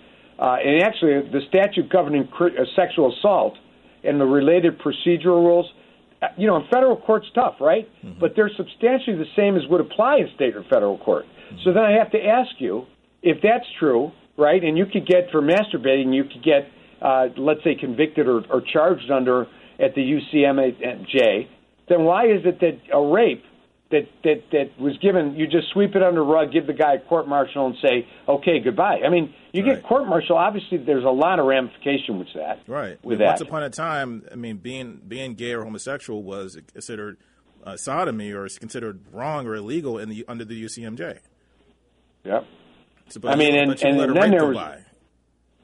uh, 0.43 0.57
and 0.65 0.83
actually 0.83 1.15
the 1.31 1.41
statute 1.49 1.89
governing 1.89 2.29
uh, 2.41 2.47
sexual 2.75 3.15
assault 3.17 3.55
and 4.03 4.21
the 4.21 4.25
related 4.25 4.73
procedural 4.81 5.41
rules. 5.49 5.67
uh, 6.21 6.27
You 6.37 6.49
know, 6.49 6.57
in 6.57 6.65
federal 6.69 6.97
court's 6.97 7.29
tough, 7.35 7.57
right? 7.61 7.89
But 8.21 8.33
they're 8.35 8.51
substantially 8.57 9.17
the 9.17 9.31
same 9.37 9.57
as 9.57 9.63
would 9.71 9.81
apply 9.81 10.17
in 10.19 10.29
state 10.35 10.57
or 10.57 10.65
federal 10.65 10.99
court. 10.99 11.27
So 11.65 11.73
then 11.73 11.85
I 11.85 11.93
have 11.93 12.11
to 12.11 12.19
ask 12.19 12.51
you 12.59 12.87
if 13.23 13.39
that's 13.43 13.67
true, 13.79 14.11
right? 14.37 14.63
And 14.63 14.77
you 14.77 14.87
could 14.87 15.07
get 15.07 15.31
for 15.31 15.41
masturbating, 15.41 16.13
you 16.13 16.25
could 16.25 16.43
get, 16.43 16.63
uh, 17.01 17.29
let's 17.37 17.63
say, 17.63 17.77
convicted 17.77 18.27
or, 18.27 18.43
or 18.51 18.61
charged 18.61 19.11
under 19.11 19.47
at 19.79 19.95
the 19.95 20.03
UCMJ 20.03 21.49
then 21.89 22.05
why 22.05 22.25
is 22.27 22.43
it 22.45 22.61
that 22.61 22.79
a 22.93 23.03
rape 23.03 23.45
that, 23.93 24.09
that, 24.25 24.43
that 24.51 24.81
was 24.81 24.99
given, 24.99 25.37
you 25.37 25.47
just 25.47 25.69
sweep 25.73 25.95
it 25.95 26.03
under 26.03 26.21
the 26.21 26.27
rug, 26.27 26.51
give 26.53 26.67
the 26.67 26.73
guy 26.73 26.95
a 26.95 26.99
court 27.01 27.29
martial, 27.29 27.67
and 27.67 27.77
say, 27.81 28.09
okay, 28.29 28.59
goodbye? 28.59 29.01
I 29.07 29.09
mean, 29.11 29.33
you 29.53 29.65
Right. 29.65 29.77
get 29.77 29.85
court 29.85 30.09
martial, 30.09 30.37
obviously, 30.37 30.79
there's 30.79 31.05
a 31.05 31.11
lot 31.11 31.39
of 31.39 31.47
ramification 31.47 32.19
with 32.19 32.29
that. 32.35 32.61
Right. 32.67 32.99
With 33.05 33.21
Once 33.21 33.39
that. 33.39 33.47
upon 33.49 33.63
a 33.63 33.71
time, 33.71 34.25
I 34.33 34.35
mean, 34.35 34.57
being 34.57 35.01
being 35.07 35.35
gay 35.35 35.53
or 35.55 35.63
homosexual 35.63 36.23
was 36.25 36.59
considered 36.73 37.19
uh, 37.65 37.77
sodomy 37.77 38.33
or 38.33 38.45
is 38.47 38.59
considered 38.59 38.99
wrong 39.13 39.47
or 39.47 39.55
illegal 39.55 39.99
in 39.99 40.09
the 40.09 40.25
under 40.27 40.45
the 40.45 40.61
UCMJ. 40.65 41.19
Yep. 42.25 42.45
I 43.25 43.37
mean, 43.37 43.55
you- 43.55 43.61
and- 43.61 43.83
and 43.83 44.01
then 44.17 44.31
there 44.31 44.47
was-. 44.47 44.81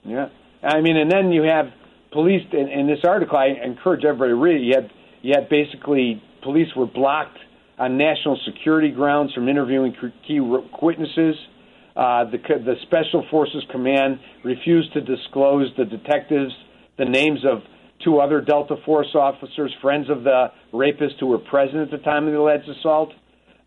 Yeah. 0.05 0.29
I 0.63 0.81
mean, 0.81 0.97
and 0.97 1.11
then 1.11 1.33
you 1.33 1.43
have 1.43 1.73
police 2.13 2.43
in, 2.53 2.69
in 2.69 2.87
this 2.87 3.01
article. 3.05 3.37
I 3.39 3.47
encourage 3.65 4.05
everybody 4.05 4.31
to 4.33 4.37
read 4.37 4.57
it. 4.57 4.63
You 4.65 4.75
had 4.75 4.91
you 5.23 5.33
had 5.35 5.49
basically 5.49 6.23
police 6.43 6.69
were 6.77 6.87
blocked 6.87 7.39
on 7.79 7.97
national 7.97 8.39
security 8.45 8.91
grounds 8.91 9.33
from 9.33 9.49
interviewing 9.49 9.95
key 10.27 10.41
witnesses. 10.41 11.37
Uh, 11.97 12.25
the 12.31 12.39
the 12.65 12.75
Special 12.83 13.27
Forces 13.31 13.65
Command 13.73 14.21
refused 14.45 14.93
to 14.93 15.01
disclose 15.01 15.71
the 15.77 15.85
detectives 15.85 16.53
the 16.99 17.05
names 17.05 17.41
of 17.51 17.63
two 18.05 18.19
other 18.19 18.41
Delta 18.41 18.77
Force 18.85 19.15
officers, 19.15 19.75
friends 19.81 20.11
of 20.11 20.25
the 20.25 20.47
rapist 20.73 21.15
who 21.21 21.27
were 21.27 21.39
present 21.39 21.81
at 21.81 21.91
the 21.91 21.99
time 21.99 22.27
of 22.27 22.33
the 22.33 22.39
alleged 22.39 22.69
assault. 22.69 23.13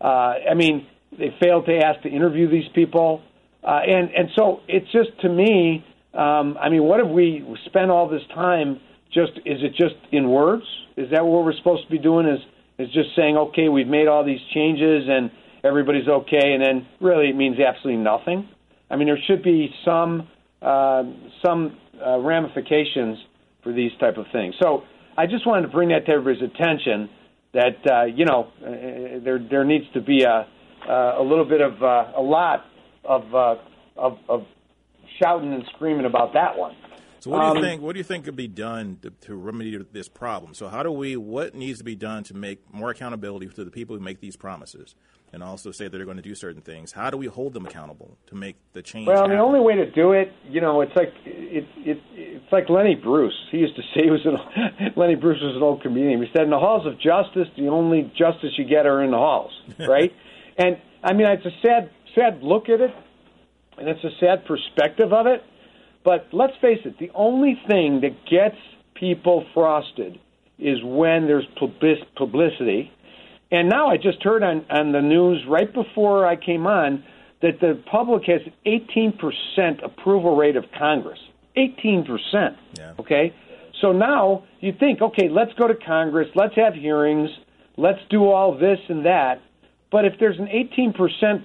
Uh, 0.00 0.34
I 0.50 0.54
mean, 0.54 0.86
they 1.18 1.34
failed 1.40 1.66
to 1.66 1.76
ask 1.78 2.02
to 2.02 2.08
interview 2.08 2.50
these 2.50 2.68
people, 2.74 3.22
uh, 3.64 3.80
and 3.86 4.10
and 4.14 4.28
so 4.36 4.60
it's 4.68 4.90
just 4.92 5.18
to 5.22 5.28
me. 5.28 5.84
Um, 6.14 6.58
I 6.60 6.68
mean, 6.68 6.84
what 6.84 7.00
have 7.00 7.08
we 7.08 7.44
spent 7.66 7.90
all 7.90 8.08
this 8.08 8.22
time? 8.34 8.80
Just 9.12 9.32
is 9.46 9.62
it 9.62 9.70
just 9.70 9.94
in 10.10 10.28
words? 10.28 10.64
Is 10.96 11.10
that 11.10 11.24
what 11.24 11.44
we're 11.44 11.56
supposed 11.56 11.84
to 11.84 11.90
be 11.90 11.98
doing? 11.98 12.26
Is 12.26 12.40
is 12.82 12.92
just 12.92 13.10
saying, 13.16 13.36
okay, 13.36 13.68
we've 13.68 13.86
made 13.86 14.08
all 14.08 14.24
these 14.24 14.40
changes 14.54 15.04
and 15.08 15.30
everybody's 15.64 16.08
okay, 16.08 16.52
and 16.52 16.62
then 16.62 16.86
really 17.00 17.28
it 17.28 17.36
means 17.36 17.56
absolutely 17.58 18.02
nothing. 18.02 18.48
I 18.90 18.96
mean, 18.96 19.06
there 19.06 19.18
should 19.26 19.42
be 19.42 19.70
some 19.84 20.28
uh, 20.60 21.02
some 21.44 21.76
uh, 22.04 22.18
ramifications 22.18 23.18
for 23.62 23.72
these 23.72 23.90
type 23.98 24.16
of 24.16 24.26
things. 24.32 24.54
So 24.60 24.82
I 25.16 25.26
just 25.26 25.46
wanted 25.46 25.62
to 25.62 25.68
bring 25.68 25.88
that 25.90 26.06
to 26.06 26.12
everybody's 26.12 26.42
attention 26.42 27.08
that 27.54 27.78
uh, 27.90 28.04
you 28.04 28.24
know 28.24 28.48
uh, 28.64 29.24
there 29.24 29.38
there 29.50 29.64
needs 29.64 29.84
to 29.94 30.00
be 30.00 30.24
a 30.24 30.46
uh, 30.88 31.20
a 31.20 31.22
little 31.22 31.44
bit 31.44 31.60
of 31.60 31.82
uh, 31.82 32.12
a 32.16 32.22
lot 32.22 32.64
of, 33.04 33.34
of 33.96 34.18
of 34.28 34.42
shouting 35.22 35.52
and 35.52 35.64
screaming 35.74 36.06
about 36.06 36.32
that 36.34 36.56
one. 36.56 36.74
So 37.22 37.30
what 37.30 37.38
do 37.38 37.44
you 37.46 37.50
Um, 37.52 37.62
think? 37.62 37.82
What 37.82 37.92
do 37.92 37.98
you 37.98 38.04
think 38.04 38.24
could 38.24 38.34
be 38.34 38.48
done 38.48 38.98
to, 39.02 39.10
to 39.28 39.36
remedy 39.36 39.76
this 39.92 40.08
problem? 40.08 40.54
So 40.54 40.66
how 40.66 40.82
do 40.82 40.90
we? 40.90 41.16
What 41.16 41.54
needs 41.54 41.78
to 41.78 41.84
be 41.84 41.94
done 41.94 42.24
to 42.24 42.34
make 42.34 42.58
more 42.74 42.90
accountability 42.90 43.46
to 43.46 43.64
the 43.64 43.70
people 43.70 43.94
who 43.96 44.02
make 44.02 44.18
these 44.18 44.34
promises, 44.34 44.96
and 45.32 45.40
also 45.40 45.70
say 45.70 45.84
that 45.84 45.96
they're 45.96 46.04
going 46.04 46.16
to 46.16 46.22
do 46.22 46.34
certain 46.34 46.62
things? 46.62 46.90
How 46.90 47.10
do 47.10 47.16
we 47.16 47.26
hold 47.26 47.52
them 47.52 47.64
accountable 47.64 48.18
to 48.26 48.34
make 48.34 48.56
the 48.72 48.82
change? 48.82 49.06
Well, 49.06 49.28
the 49.28 49.38
only 49.38 49.60
way 49.60 49.76
to 49.76 49.88
do 49.88 50.10
it, 50.10 50.32
you 50.48 50.60
know, 50.60 50.80
it's 50.80 50.96
like 50.96 51.12
it, 51.24 51.64
it 51.76 51.98
it's 52.12 52.50
like 52.52 52.68
Lenny 52.68 52.96
Bruce. 52.96 53.38
He 53.52 53.58
used 53.58 53.76
to 53.76 53.82
say 53.94 54.02
he 54.02 54.10
was 54.10 54.26
an 54.26 54.92
Lenny 54.96 55.14
Bruce 55.14 55.40
was 55.40 55.54
an 55.54 55.62
old 55.62 55.80
comedian. 55.80 56.20
He 56.20 56.28
said, 56.32 56.42
"In 56.42 56.50
the 56.50 56.58
halls 56.58 56.88
of 56.88 56.94
justice, 56.98 57.46
the 57.56 57.68
only 57.68 58.12
justice 58.18 58.50
you 58.58 58.64
get 58.64 58.84
are 58.84 59.00
in 59.00 59.12
the 59.12 59.16
halls." 59.16 59.52
Right? 59.78 60.12
and 60.58 60.76
I 61.04 61.12
mean, 61.12 61.28
it's 61.28 61.46
a 61.46 61.54
sad 61.64 61.88
sad 62.16 62.42
look 62.42 62.68
at 62.68 62.80
it, 62.80 62.90
and 63.78 63.88
it's 63.88 64.02
a 64.02 64.10
sad 64.18 64.44
perspective 64.44 65.12
of 65.12 65.28
it. 65.28 65.44
But 66.04 66.28
let's 66.32 66.54
face 66.60 66.80
it, 66.84 66.98
the 66.98 67.10
only 67.14 67.60
thing 67.68 68.00
that 68.00 68.26
gets 68.28 68.56
people 68.94 69.44
frosted 69.54 70.18
is 70.58 70.78
when 70.82 71.26
there's 71.26 71.46
publicity. 72.16 72.90
And 73.50 73.68
now 73.68 73.88
I 73.88 73.96
just 73.96 74.22
heard 74.22 74.42
on, 74.42 74.64
on 74.70 74.92
the 74.92 75.00
news 75.00 75.44
right 75.48 75.72
before 75.72 76.26
I 76.26 76.36
came 76.36 76.66
on 76.66 77.04
that 77.42 77.60
the 77.60 77.82
public 77.90 78.24
has 78.26 78.40
18% 78.66 79.84
approval 79.84 80.36
rate 80.36 80.56
of 80.56 80.64
Congress. 80.78 81.18
18%. 81.56 82.56
Yeah. 82.78 82.92
Okay? 82.98 83.34
So 83.80 83.92
now 83.92 84.44
you 84.60 84.72
think, 84.78 85.02
okay, 85.02 85.28
let's 85.28 85.52
go 85.54 85.66
to 85.66 85.74
Congress, 85.74 86.28
let's 86.34 86.54
have 86.54 86.74
hearings, 86.74 87.28
let's 87.76 87.98
do 88.10 88.30
all 88.30 88.56
this 88.56 88.78
and 88.88 89.04
that. 89.04 89.40
But 89.90 90.04
if 90.04 90.14
there's 90.18 90.38
an 90.38 90.46
18% 90.46 91.42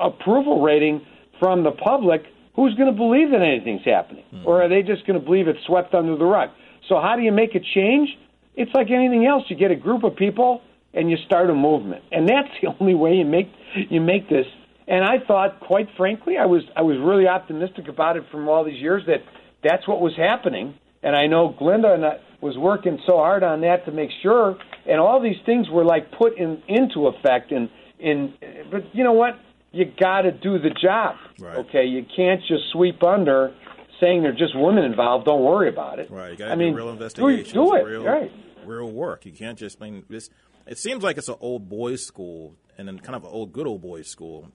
approval 0.00 0.60
rating 0.62 1.06
from 1.38 1.62
the 1.62 1.70
public, 1.70 2.22
who's 2.56 2.74
going 2.74 2.90
to 2.90 2.96
believe 2.96 3.30
that 3.30 3.42
anything's 3.42 3.84
happening? 3.84 4.24
Mm-hmm. 4.34 4.46
Or 4.46 4.62
are 4.62 4.68
they 4.68 4.82
just 4.82 5.06
going 5.06 5.20
to 5.20 5.24
believe 5.24 5.46
it's 5.46 5.64
swept 5.66 5.94
under 5.94 6.16
the 6.16 6.24
rug? 6.24 6.50
So 6.88 7.00
how 7.00 7.14
do 7.16 7.22
you 7.22 7.32
make 7.32 7.54
a 7.54 7.60
change? 7.60 8.08
It's 8.56 8.70
like 8.74 8.90
anything 8.90 9.26
else. 9.26 9.44
You 9.48 9.56
get 9.56 9.70
a 9.70 9.76
group 9.76 10.02
of 10.02 10.16
people 10.16 10.62
and 10.94 11.10
you 11.10 11.16
start 11.26 11.50
a 11.50 11.54
movement. 11.54 12.02
And 12.10 12.28
that's 12.28 12.48
the 12.62 12.68
only 12.80 12.94
way 12.94 13.14
you 13.14 13.24
make 13.24 13.48
you 13.90 14.00
make 14.00 14.28
this. 14.28 14.46
And 14.88 15.04
I 15.04 15.24
thought, 15.26 15.60
quite 15.60 15.88
frankly, 15.96 16.36
I 16.38 16.46
was 16.46 16.62
I 16.74 16.82
was 16.82 16.96
really 16.98 17.28
optimistic 17.28 17.88
about 17.88 18.16
it 18.16 18.24
from 18.30 18.48
all 18.48 18.64
these 18.64 18.80
years 18.80 19.02
that 19.06 19.22
that's 19.62 19.86
what 19.86 20.00
was 20.00 20.14
happening. 20.16 20.74
And 21.02 21.14
I 21.14 21.26
know 21.26 21.54
Glenda 21.60 21.94
and 21.94 22.04
I 22.04 22.18
was 22.40 22.56
working 22.56 22.98
so 23.06 23.16
hard 23.16 23.42
on 23.42 23.60
that 23.60 23.84
to 23.86 23.92
make 23.92 24.10
sure. 24.22 24.56
And 24.88 25.00
all 25.00 25.20
these 25.20 25.36
things 25.44 25.68
were 25.70 25.84
like 25.84 26.12
put 26.12 26.38
in 26.38 26.62
into 26.68 27.08
effect. 27.08 27.52
And 27.52 27.68
in 27.98 28.34
but 28.70 28.94
you 28.94 29.04
know 29.04 29.12
what? 29.12 29.34
You 29.72 29.84
got 29.98 30.22
to 30.22 30.32
do 30.32 30.58
the 30.58 30.70
job. 30.70 31.16
Right. 31.38 31.56
Okay, 31.58 31.84
you 31.84 32.04
can't 32.16 32.40
just 32.48 32.64
sweep 32.72 33.02
under 33.02 33.54
saying 34.00 34.22
there's 34.22 34.38
just 34.38 34.56
women 34.56 34.84
involved. 34.84 35.26
Don't 35.26 35.42
worry 35.42 35.68
about 35.68 35.98
it. 35.98 36.10
Right. 36.10 36.32
You 36.32 36.36
got 36.36 36.46
to 36.48 36.54
do 36.54 36.58
mean, 36.58 36.74
real 36.74 36.90
investigations. 36.90 37.52
Do 37.52 37.74
it. 37.74 37.82
Real, 37.84 38.04
right. 38.04 38.30
Real 38.64 38.90
work. 38.90 39.26
You 39.26 39.32
can't 39.32 39.58
just 39.58 39.80
I 39.80 39.84
mean 39.90 40.04
this. 40.08 40.30
It 40.66 40.78
seems 40.78 41.02
like 41.04 41.16
it's 41.18 41.28
an 41.28 41.36
old 41.40 41.68
boys' 41.68 42.04
school 42.04 42.54
and 42.78 42.88
then 42.88 42.98
kind 42.98 43.16
of 43.16 43.24
an 43.24 43.30
old 43.30 43.52
good 43.52 43.66
old 43.66 43.82
boys' 43.82 44.08
school 44.08 44.48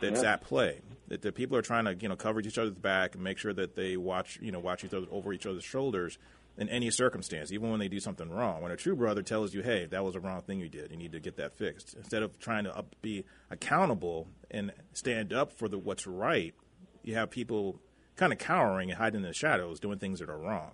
that's 0.00 0.22
Yeah. 0.22 0.34
at 0.34 0.42
play. 0.42 0.80
That 1.08 1.20
the 1.22 1.32
people 1.32 1.56
are 1.58 1.62
trying 1.62 1.84
to 1.86 1.94
you 1.94 2.08
know 2.08 2.16
cover 2.16 2.40
each 2.40 2.56
other's 2.58 2.74
back 2.74 3.14
and 3.14 3.24
make 3.24 3.38
sure 3.38 3.52
that 3.52 3.74
they 3.74 3.96
watch 3.96 4.38
you 4.40 4.52
know 4.52 4.60
watch 4.60 4.84
each 4.84 4.94
other 4.94 5.06
over 5.10 5.32
each 5.32 5.44
other's 5.46 5.64
shoulders 5.64 6.18
in 6.58 6.68
any 6.68 6.90
circumstance, 6.90 7.52
even 7.52 7.70
when 7.70 7.80
they 7.80 7.88
do 7.88 8.00
something 8.00 8.30
wrong. 8.30 8.62
When 8.62 8.72
a 8.72 8.76
true 8.76 8.94
brother 8.94 9.22
tells 9.22 9.54
you, 9.54 9.62
"Hey, 9.62 9.86
that 9.86 10.04
was 10.04 10.14
a 10.14 10.20
wrong 10.20 10.42
thing 10.42 10.60
you 10.60 10.68
did. 10.68 10.90
You 10.90 10.96
need 10.96 11.12
to 11.12 11.20
get 11.20 11.36
that 11.36 11.54
fixed," 11.54 11.94
instead 11.94 12.22
of 12.22 12.38
trying 12.38 12.64
to 12.64 12.76
up, 12.76 12.94
be 13.00 13.24
accountable 13.50 14.28
and 14.50 14.72
stand 14.92 15.32
up 15.32 15.52
for 15.52 15.68
the 15.68 15.78
what's 15.78 16.06
right, 16.06 16.54
you 17.02 17.14
have 17.14 17.30
people 17.30 17.80
kind 18.16 18.32
of 18.32 18.38
cowering 18.38 18.90
and 18.90 18.98
hiding 18.98 19.20
in 19.20 19.22
the 19.22 19.32
shadows, 19.32 19.80
doing 19.80 19.98
things 19.98 20.20
that 20.20 20.28
are 20.28 20.38
wrong. 20.38 20.72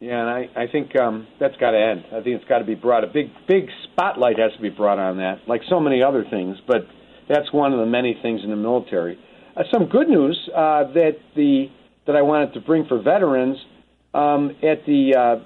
Yeah, 0.00 0.20
and 0.20 0.28
I, 0.28 0.62
I 0.62 0.66
think 0.66 0.98
um, 0.98 1.28
that's 1.38 1.56
got 1.58 1.70
to 1.70 1.78
end. 1.78 2.06
I 2.08 2.22
think 2.22 2.40
it's 2.40 2.48
got 2.48 2.58
to 2.58 2.64
be 2.64 2.74
brought. 2.74 3.04
A 3.04 3.06
big, 3.06 3.26
big 3.46 3.68
spotlight 3.84 4.36
has 4.38 4.52
to 4.56 4.60
be 4.60 4.70
brought 4.70 4.98
on 4.98 5.18
that, 5.18 5.46
like 5.46 5.60
so 5.68 5.78
many 5.78 6.02
other 6.02 6.24
things. 6.28 6.56
But 6.66 6.88
that's 7.28 7.52
one 7.52 7.72
of 7.72 7.78
the 7.78 7.86
many 7.86 8.18
things 8.20 8.40
in 8.42 8.50
the 8.50 8.56
military. 8.56 9.16
Uh, 9.56 9.62
some 9.72 9.86
good 9.86 10.08
news 10.08 10.36
uh, 10.56 10.90
that 10.94 11.18
the 11.36 11.66
that 12.06 12.16
I 12.16 12.22
wanted 12.22 12.54
to 12.54 12.60
bring 12.60 12.84
for 12.86 13.00
veterans 13.00 13.56
um, 14.14 14.50
at 14.62 14.84
the 14.86 15.14
uh, 15.16 15.36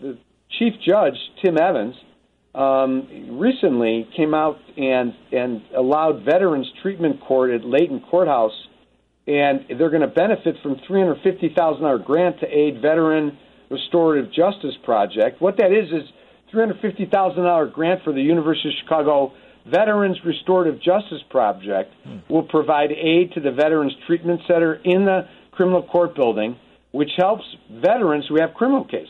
the 0.00 0.18
chief 0.58 0.74
judge 0.86 1.14
Tim 1.42 1.56
Evans 1.58 1.94
um, 2.54 3.38
recently 3.38 4.08
came 4.16 4.34
out 4.34 4.58
and 4.76 5.14
and 5.32 5.62
allowed 5.76 6.24
Veterans 6.24 6.70
Treatment 6.82 7.20
Court 7.20 7.50
at 7.50 7.64
Leighton 7.64 8.00
Courthouse, 8.10 8.52
and 9.26 9.64
they're 9.78 9.90
going 9.90 10.02
to 10.02 10.08
benefit 10.08 10.56
from 10.62 10.76
three 10.86 11.00
hundred 11.00 11.22
fifty 11.22 11.52
thousand 11.56 11.82
dollar 11.82 11.98
grant 11.98 12.40
to 12.40 12.46
aid 12.46 12.80
veteran 12.82 13.38
restorative 13.70 14.32
justice 14.32 14.76
project. 14.84 15.40
What 15.40 15.56
that 15.58 15.72
is 15.72 15.88
is 15.88 16.08
three 16.50 16.60
hundred 16.60 16.80
fifty 16.80 17.06
thousand 17.06 17.44
dollar 17.44 17.66
grant 17.66 18.02
for 18.04 18.12
the 18.12 18.22
University 18.22 18.68
of 18.68 18.74
Chicago 18.82 19.32
Veterans 19.66 20.18
Restorative 20.24 20.80
Justice 20.82 21.22
Project 21.30 21.94
will 22.28 22.42
provide 22.42 22.90
aid 22.90 23.32
to 23.34 23.40
the 23.40 23.52
Veterans 23.52 23.92
Treatment 24.06 24.40
Center 24.48 24.74
in 24.84 25.04
the 25.04 25.28
criminal 25.52 25.82
court 25.82 26.16
building, 26.16 26.56
which 26.92 27.10
helps 27.16 27.44
veterans 27.70 28.24
who 28.28 28.40
have 28.40 28.54
criminal 28.54 28.84
cases. 28.84 29.08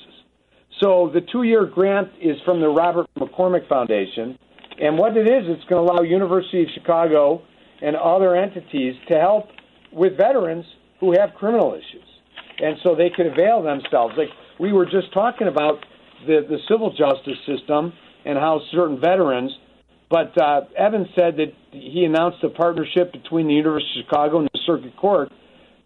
So 0.80 1.10
the 1.12 1.20
two-year 1.20 1.66
grant 1.66 2.08
is 2.20 2.36
from 2.44 2.60
the 2.60 2.68
Robert 2.68 3.06
McCormick 3.18 3.68
Foundation, 3.68 4.38
and 4.80 4.98
what 4.98 5.16
it 5.16 5.26
is, 5.26 5.44
it's 5.46 5.64
going 5.68 5.86
to 5.86 5.92
allow 5.92 6.02
University 6.02 6.62
of 6.62 6.68
Chicago 6.74 7.42
and 7.82 7.94
other 7.94 8.34
entities 8.34 8.94
to 9.08 9.18
help 9.18 9.46
with 9.92 10.16
veterans 10.16 10.64
who 11.00 11.12
have 11.12 11.34
criminal 11.34 11.74
issues, 11.74 12.08
and 12.58 12.76
so 12.82 12.94
they 12.94 13.10
can 13.10 13.26
avail 13.26 13.62
themselves. 13.62 14.14
Like 14.16 14.30
we 14.58 14.72
were 14.72 14.86
just 14.86 15.12
talking 15.12 15.48
about 15.48 15.84
the 16.26 16.46
the 16.48 16.58
civil 16.70 16.90
justice 16.90 17.38
system 17.46 17.92
and 18.24 18.38
how 18.38 18.60
certain 18.70 19.00
veterans. 19.00 19.52
But 20.08 20.40
uh, 20.40 20.62
Evans 20.76 21.08
said 21.18 21.36
that 21.36 21.52
he 21.70 22.04
announced 22.04 22.38
a 22.44 22.50
partnership 22.50 23.12
between 23.12 23.46
the 23.46 23.54
University 23.54 24.00
of 24.00 24.06
Chicago 24.06 24.38
and 24.40 24.48
the 24.52 24.60
Circuit 24.66 24.96
Court 24.96 25.30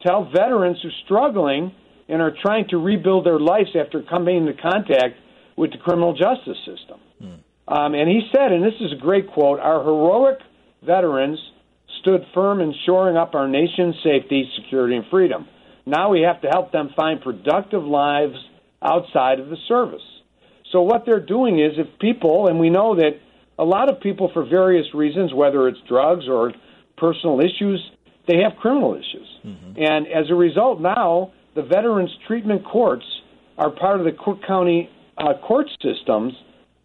to 0.03 0.09
help 0.09 0.33
veterans 0.33 0.79
who 0.83 0.89
are 0.89 0.93
struggling 1.05 1.73
and 2.09 2.23
are 2.23 2.35
trying 2.43 2.69
to 2.69 2.77
rebuild 2.79 3.27
their 3.27 3.41
lives 3.41 3.71
after 3.79 4.03
coming 4.03 4.37
into 4.37 4.55
contact 4.55 5.17
with 5.57 5.73
the 5.73 5.79
criminal 5.79 6.13
justice 6.13 6.59
system. 6.59 7.01
Um, 7.69 7.95
and 7.95 8.09
he 8.09 8.21
said, 8.35 8.53
and 8.53 8.63
this 8.63 8.79
is 8.81 8.93
a 8.93 9.01
great 9.01 9.29
quote 9.33 9.59
Our 9.59 9.83
heroic 9.83 10.39
veterans 10.85 11.39
stood 12.01 12.23
firm 12.33 12.61
in 12.61 12.75
shoring 12.85 13.17
up 13.17 13.35
our 13.35 13.49
nation's 13.49 13.97
safety, 14.05 14.49
security, 14.63 14.97
and 14.97 15.05
freedom. 15.11 15.49
Now 15.85 16.11
we 16.11 16.23
have 16.23 16.41
to 16.43 16.49
help 16.49 16.73
them 16.73 16.91
find 16.97 17.21
productive 17.21 17.83
lives 17.83 18.37
outside 18.83 19.41
of 19.41 19.49
the 19.49 19.57
service. 19.67 20.03
So, 20.73 20.83
what 20.83 21.05
they're 21.07 21.25
doing 21.25 21.59
is 21.59 21.73
if 21.77 21.99
people, 21.99 22.49
and 22.49 22.59
we 22.59 22.71
know 22.71 22.97
that 22.97 23.21
a 23.59 23.65
lot 23.65 23.91
of 23.91 24.01
people, 24.01 24.31
for 24.33 24.45
various 24.45 24.87
reasons, 24.95 25.33
whether 25.33 25.69
it's 25.69 25.79
drugs 25.89 26.25
or 26.29 26.53
personal 26.97 27.41
issues, 27.41 27.81
they 28.29 28.39
have 28.39 28.59
criminal 28.61 28.95
issues. 28.95 29.29
And 29.79 30.07
as 30.09 30.31
a 30.31 30.35
result, 30.35 30.81
now 30.81 31.33
the 31.57 31.63
Veterans 31.63 32.11
Treatment 32.29 32.65
Courts 32.65 33.05
are 33.59 33.71
part 33.71 33.99
of 33.99 34.05
the 34.05 34.13
Cook 34.13 34.41
County 34.47 34.91
uh, 35.17 35.33
court 35.43 35.67
systems 35.83 36.35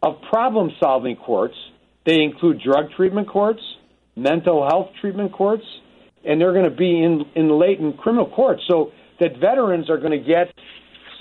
of 0.02 0.16
problem 0.30 0.72
solving 0.80 1.18
courts. 1.18 1.56
They 2.06 2.22
include 2.22 2.62
drug 2.64 2.86
treatment 2.96 3.28
courts, 3.28 3.60
mental 4.16 4.66
health 4.68 4.88
treatment 5.02 5.34
courts, 5.34 5.64
and 6.26 6.40
they're 6.40 6.54
going 6.54 6.70
to 6.70 6.76
be 6.76 7.04
in, 7.04 7.26
in 7.36 7.60
Leighton 7.60 7.94
criminal 7.94 8.30
courts. 8.30 8.64
So 8.70 8.92
that 9.20 9.38
veterans 9.40 9.90
are 9.90 9.98
going 9.98 10.18
to 10.18 10.26
get 10.26 10.48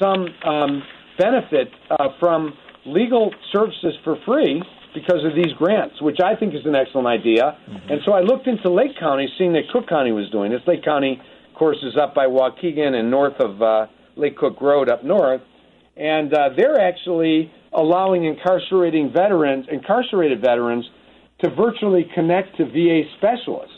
some 0.01 0.29
um, 0.47 0.83
benefit 1.19 1.69
uh, 1.91 2.09
from 2.19 2.55
legal 2.87 3.35
services 3.53 3.95
for 4.05 4.17
free 4.25 4.63
because 4.95 5.25
of 5.25 5.35
these 5.35 5.53
grants, 5.59 6.01
which 6.01 6.19
I 6.25 6.35
think 6.35 6.55
is 6.55 6.65
an 6.65 6.75
excellent 6.75 7.07
idea. 7.07 7.59
And 7.91 8.01
so 8.05 8.13
I 8.13 8.21
looked 8.21 8.47
into 8.47 8.71
Lake 8.71 8.99
County, 8.99 9.29
seeing 9.37 9.53
that 9.53 9.69
Cook 9.73 9.89
County 9.89 10.13
was 10.13 10.31
doing 10.31 10.51
this. 10.51 10.61
Lake 10.67 10.85
County, 10.85 11.21
of 11.61 11.63
course, 11.63 11.83
is 11.83 11.95
up 11.99 12.15
by 12.15 12.25
Waukegan 12.25 12.95
and 12.95 13.11
north 13.11 13.39
of 13.39 13.61
uh, 13.61 13.87
Lake 14.17 14.39
Cook 14.39 14.63
Road 14.63 14.89
up 14.89 15.05
north, 15.05 15.43
and 15.95 16.33
uh, 16.33 16.49
they're 16.57 16.81
actually 16.81 17.53
allowing 17.75 18.25
incarcerating 18.25 19.13
veterans, 19.13 19.67
incarcerated 19.71 20.41
veterans, 20.41 20.87
to 21.41 21.51
virtually 21.51 22.11
connect 22.15 22.57
to 22.57 22.65
VA 22.65 23.03
specialists. 23.19 23.75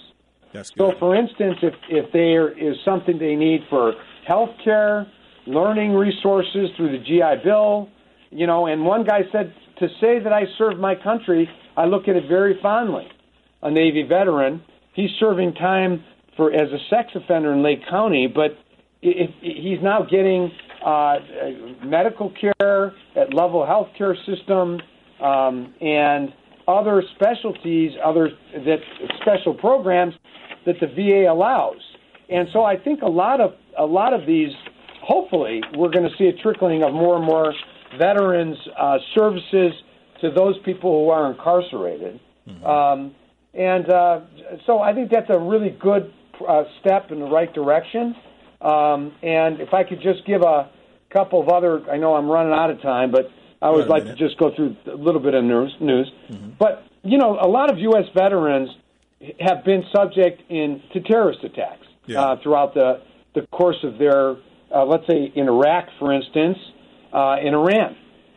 That's 0.53 0.71
So, 0.79 0.93
for 1.01 1.17
instance, 1.17 1.59
if 1.61 1.75
if 1.89 2.13
there 2.13 2.57
is 2.57 2.77
something 2.85 3.19
they 3.19 3.35
need 3.35 3.63
for 3.69 3.95
health 4.29 4.51
care, 4.63 5.09
learning 5.49 5.93
resources 5.93 6.71
through 6.77 6.97
the 6.97 7.03
GI 7.05 7.43
Bill, 7.43 7.89
you 8.31 8.47
know, 8.47 8.69
and 8.69 8.85
one 8.85 9.03
guy 9.03 9.23
said 9.33 9.53
to 9.81 9.89
say 10.01 10.21
that 10.21 10.33
I 10.33 10.45
served 10.57 10.79
my 10.79 10.95
country, 10.95 11.51
I 11.77 11.87
look 11.87 12.07
at 12.07 12.15
it 12.15 12.29
very 12.29 12.61
fondly. 12.63 13.09
A 13.61 13.73
Navy 13.73 14.05
veteran, 14.05 14.63
he's 14.95 15.11
serving 15.19 15.55
time 15.55 16.05
for 16.37 16.53
as 16.53 16.69
a 16.73 16.79
sex 16.89 17.11
offender 17.15 17.53
in 17.53 17.63
Lake 17.63 17.81
County, 17.89 18.27
but 18.27 18.59
if, 19.03 19.31
he's 19.41 19.83
now 19.83 20.03
getting 20.03 20.51
uh, 20.85 21.17
medical 21.85 22.33
care 22.41 22.93
at 23.17 23.35
Lovell 23.35 23.67
health 23.67 23.89
care 23.97 24.17
system 24.27 24.81
um, 25.23 25.75
and 25.81 26.33
other 26.69 27.03
specialties, 27.17 27.93
other 28.05 28.31
that 28.53 28.79
special 29.21 29.55
programs 29.55 30.15
that 30.67 30.77
the 30.81 30.87
VA 30.87 31.31
allows. 31.31 31.81
And 32.29 32.49
so 32.53 32.63
I 32.65 32.77
think 32.77 33.03
a 33.03 33.11
lot 33.11 33.41
of 33.41 33.55
a 33.79 33.85
lot 33.85 34.13
of 34.13 34.27
these, 34.27 34.51
hopefully, 35.03 35.61
we're 35.77 35.91
going 35.91 36.09
to 36.09 36.17
see 36.17 36.27
a 36.27 36.43
trickling 36.43 36.83
of 36.83 36.93
more 36.93 37.17
and 37.17 37.25
more 37.25 37.53
veterans 37.99 38.57
uh, 38.79 38.99
services 39.15 39.73
to 40.21 40.31
those 40.31 40.57
people 40.65 41.05
who 41.05 41.11
are 41.11 41.31
incarcerated. 41.31 42.21
Um, 42.65 43.15
and 43.55 43.91
uh, 43.91 44.21
so 44.67 44.79
I 44.79 44.95
think 44.95 45.11
that's 45.11 45.29
a 45.29 45.39
really 45.39 45.71
good 45.71 46.13
uh, 46.49 46.65
step 46.81 47.11
in 47.11 47.21
the 47.21 47.27
right 47.29 47.53
direction. 47.53 48.15
Um, 48.61 49.13
and 49.23 49.61
if 49.61 49.75
I 49.75 49.83
could 49.85 50.01
just 50.03 50.25
give 50.27 50.43
a 50.43 50.71
couple 51.13 51.41
of 51.41 51.49
other, 51.49 51.83
I 51.91 51.97
know 51.99 52.15
I'm 52.15 52.29
running 52.31 52.53
out 52.53 52.71
of 52.71 52.81
time, 52.81 53.11
but 53.11 53.27
I 53.61 53.67
always 53.67 53.87
like 53.89 54.05
to 54.05 54.15
just 54.17 54.39
go 54.39 54.51
through 54.55 54.77
a 54.87 54.97
little 54.97 55.21
bit 55.21 55.35
of 55.35 55.45
news. 55.45 55.75
news. 55.81 56.11
But 56.59 56.85
you 57.03 57.19
know, 57.19 57.39
a 57.41 57.49
lot 57.49 57.71
of 57.73 57.79
U.S. 57.79 58.05
veterans 58.17 58.71
have 59.41 59.65
been 59.65 59.83
subject 59.95 60.43
in 60.49 60.81
to 60.93 61.01
terrorist 61.01 61.41
attacks 61.45 61.87
Yeah. 62.07 62.21
uh, 62.23 62.37
throughout 62.43 62.75
the 62.75 63.01
the 63.35 63.47
course 63.51 63.79
of 63.83 63.99
their, 63.99 64.37
uh, 64.75 64.85
let's 64.85 65.07
say, 65.07 65.33
in 65.35 65.49
Iraq, 65.49 65.87
for 65.99 66.13
instance, 66.13 66.59
uh, 67.15 67.37
in 67.43 67.55
Iran. 67.55 67.97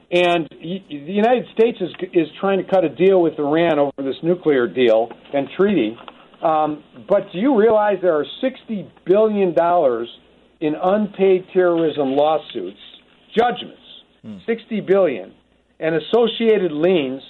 And 0.09 0.47
y- 0.53 0.83
the 0.89 0.95
United 1.11 1.45
States 1.53 1.77
is 1.81 1.89
is 2.13 2.27
trying 2.39 2.63
to 2.63 2.69
cut 2.69 2.83
a 2.85 2.89
deal 2.89 3.21
with 3.21 3.37
Iran 3.37 3.77
over 3.79 3.91
this 3.97 4.15
nuclear 4.23 4.67
deal 4.67 5.09
and 5.33 5.49
treaty. 5.57 5.97
Um, 6.43 6.83
but 7.07 7.31
do 7.31 7.39
you 7.39 7.57
realize 7.57 7.97
there 8.01 8.17
are 8.17 8.25
$60 8.43 8.89
billion 9.05 9.55
in 10.61 10.75
unpaid 10.81 11.45
terrorism 11.53 12.15
lawsuits, 12.15 12.79
judgments, 13.35 13.81
hmm. 14.21 14.37
60 14.45 14.81
billion, 14.81 15.33
and 15.79 15.95
associated 15.95 16.71
liens 16.71 17.21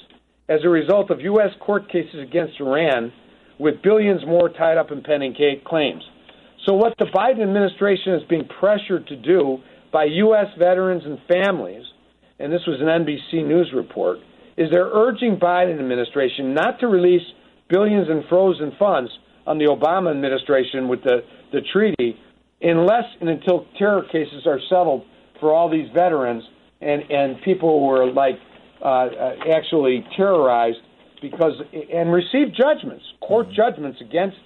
as 0.47 0.59
a 0.63 0.69
result 0.69 1.09
of 1.09 1.21
U.S. 1.21 1.49
court 1.59 1.89
cases 1.91 2.21
against 2.21 2.59
Iran, 2.59 3.11
with 3.57 3.81
billions 3.81 4.21
more 4.25 4.49
tied 4.49 4.77
up 4.77 4.91
in 4.91 5.01
pending 5.01 5.35
claims. 5.65 6.03
So, 6.65 6.73
what 6.73 6.93
the 6.99 7.05
Biden 7.05 7.41
administration 7.41 8.13
is 8.13 8.23
being 8.29 8.47
pressured 8.59 9.07
to 9.07 9.15
do 9.15 9.59
by 9.91 10.05
U.S. 10.05 10.47
veterans 10.59 11.03
and 11.05 11.19
families, 11.31 11.83
and 12.39 12.51
this 12.51 12.61
was 12.67 12.79
an 12.81 12.87
NBC 12.87 13.47
News 13.47 13.71
report, 13.73 14.17
is 14.57 14.69
they're 14.71 14.89
urging 14.91 15.37
Biden 15.37 15.79
administration 15.79 16.53
not 16.53 16.79
to 16.79 16.87
release 16.87 17.23
billions 17.69 18.09
in 18.09 18.23
frozen 18.29 18.71
funds 18.77 19.11
on 19.47 19.57
the 19.57 19.65
Obama 19.65 20.11
administration 20.11 20.87
with 20.87 21.03
the, 21.03 21.23
the 21.51 21.61
treaty 21.73 22.17
unless 22.61 23.03
and 23.19 23.29
until 23.29 23.65
terror 23.77 24.03
cases 24.11 24.45
are 24.45 24.59
settled 24.69 25.05
for 25.39 25.53
all 25.53 25.69
these 25.69 25.89
veterans 25.93 26.43
and, 26.81 27.03
and 27.09 27.41
people 27.43 27.79
who 27.79 27.85
were 27.85 28.11
like 28.11 28.35
uh, 28.81 28.85
uh, 28.85 29.35
actually 29.55 30.05
terrorized 30.15 30.77
because 31.21 31.53
and 31.93 32.11
received 32.11 32.55
judgments, 32.55 33.03
court 33.21 33.47
mm-hmm. 33.47 33.55
judgments 33.55 33.99
against 34.01 34.37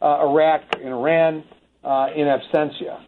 uh, 0.00 0.20
Iraq 0.28 0.62
and 0.76 0.88
Iran 0.88 1.44
uh, 1.84 2.06
in 2.14 2.26
absentia. 2.26 3.00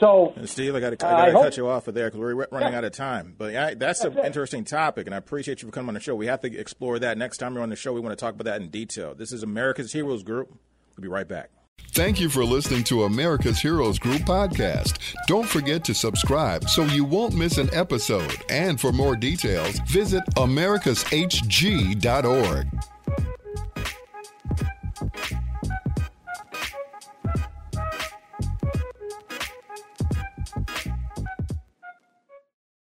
So, 0.00 0.32
and 0.36 0.48
Steve, 0.48 0.74
I 0.74 0.80
got 0.80 1.02
uh, 1.02 1.26
to 1.26 1.32
cut 1.32 1.56
you 1.56 1.68
off 1.68 1.86
of 1.86 1.94
there 1.94 2.06
because 2.06 2.18
we're 2.18 2.46
running 2.50 2.72
yeah. 2.72 2.78
out 2.78 2.84
of 2.84 2.92
time. 2.92 3.34
But 3.36 3.52
yeah, 3.52 3.74
that's, 3.74 4.00
that's 4.00 4.04
an 4.04 4.18
it. 4.18 4.24
interesting 4.24 4.64
topic, 4.64 5.06
and 5.06 5.14
I 5.14 5.18
appreciate 5.18 5.62
you 5.62 5.68
for 5.68 5.72
coming 5.72 5.88
on 5.88 5.94
the 5.94 6.00
show. 6.00 6.14
We 6.14 6.26
have 6.26 6.40
to 6.40 6.58
explore 6.58 6.98
that 6.98 7.18
next 7.18 7.38
time 7.38 7.54
you're 7.54 7.62
on 7.62 7.68
the 7.68 7.76
show. 7.76 7.92
We 7.92 8.00
want 8.00 8.18
to 8.18 8.22
talk 8.22 8.34
about 8.34 8.44
that 8.44 8.60
in 8.60 8.68
detail. 8.68 9.14
This 9.14 9.32
is 9.32 9.42
America's 9.42 9.92
Heroes 9.92 10.22
Group. 10.22 10.48
We'll 10.96 11.02
be 11.02 11.08
right 11.08 11.28
back. 11.28 11.50
Thank 11.92 12.20
you 12.20 12.30
for 12.30 12.44
listening 12.44 12.84
to 12.84 13.04
America's 13.04 13.60
Heroes 13.60 13.98
Group 13.98 14.22
podcast. 14.22 14.98
Don't 15.26 15.46
forget 15.46 15.84
to 15.84 15.94
subscribe 15.94 16.68
so 16.68 16.84
you 16.84 17.04
won't 17.04 17.34
miss 17.34 17.58
an 17.58 17.68
episode. 17.74 18.36
And 18.48 18.80
for 18.80 18.92
more 18.92 19.14
details, 19.14 19.78
visit 19.80 20.24
americashg.org. 20.36 22.66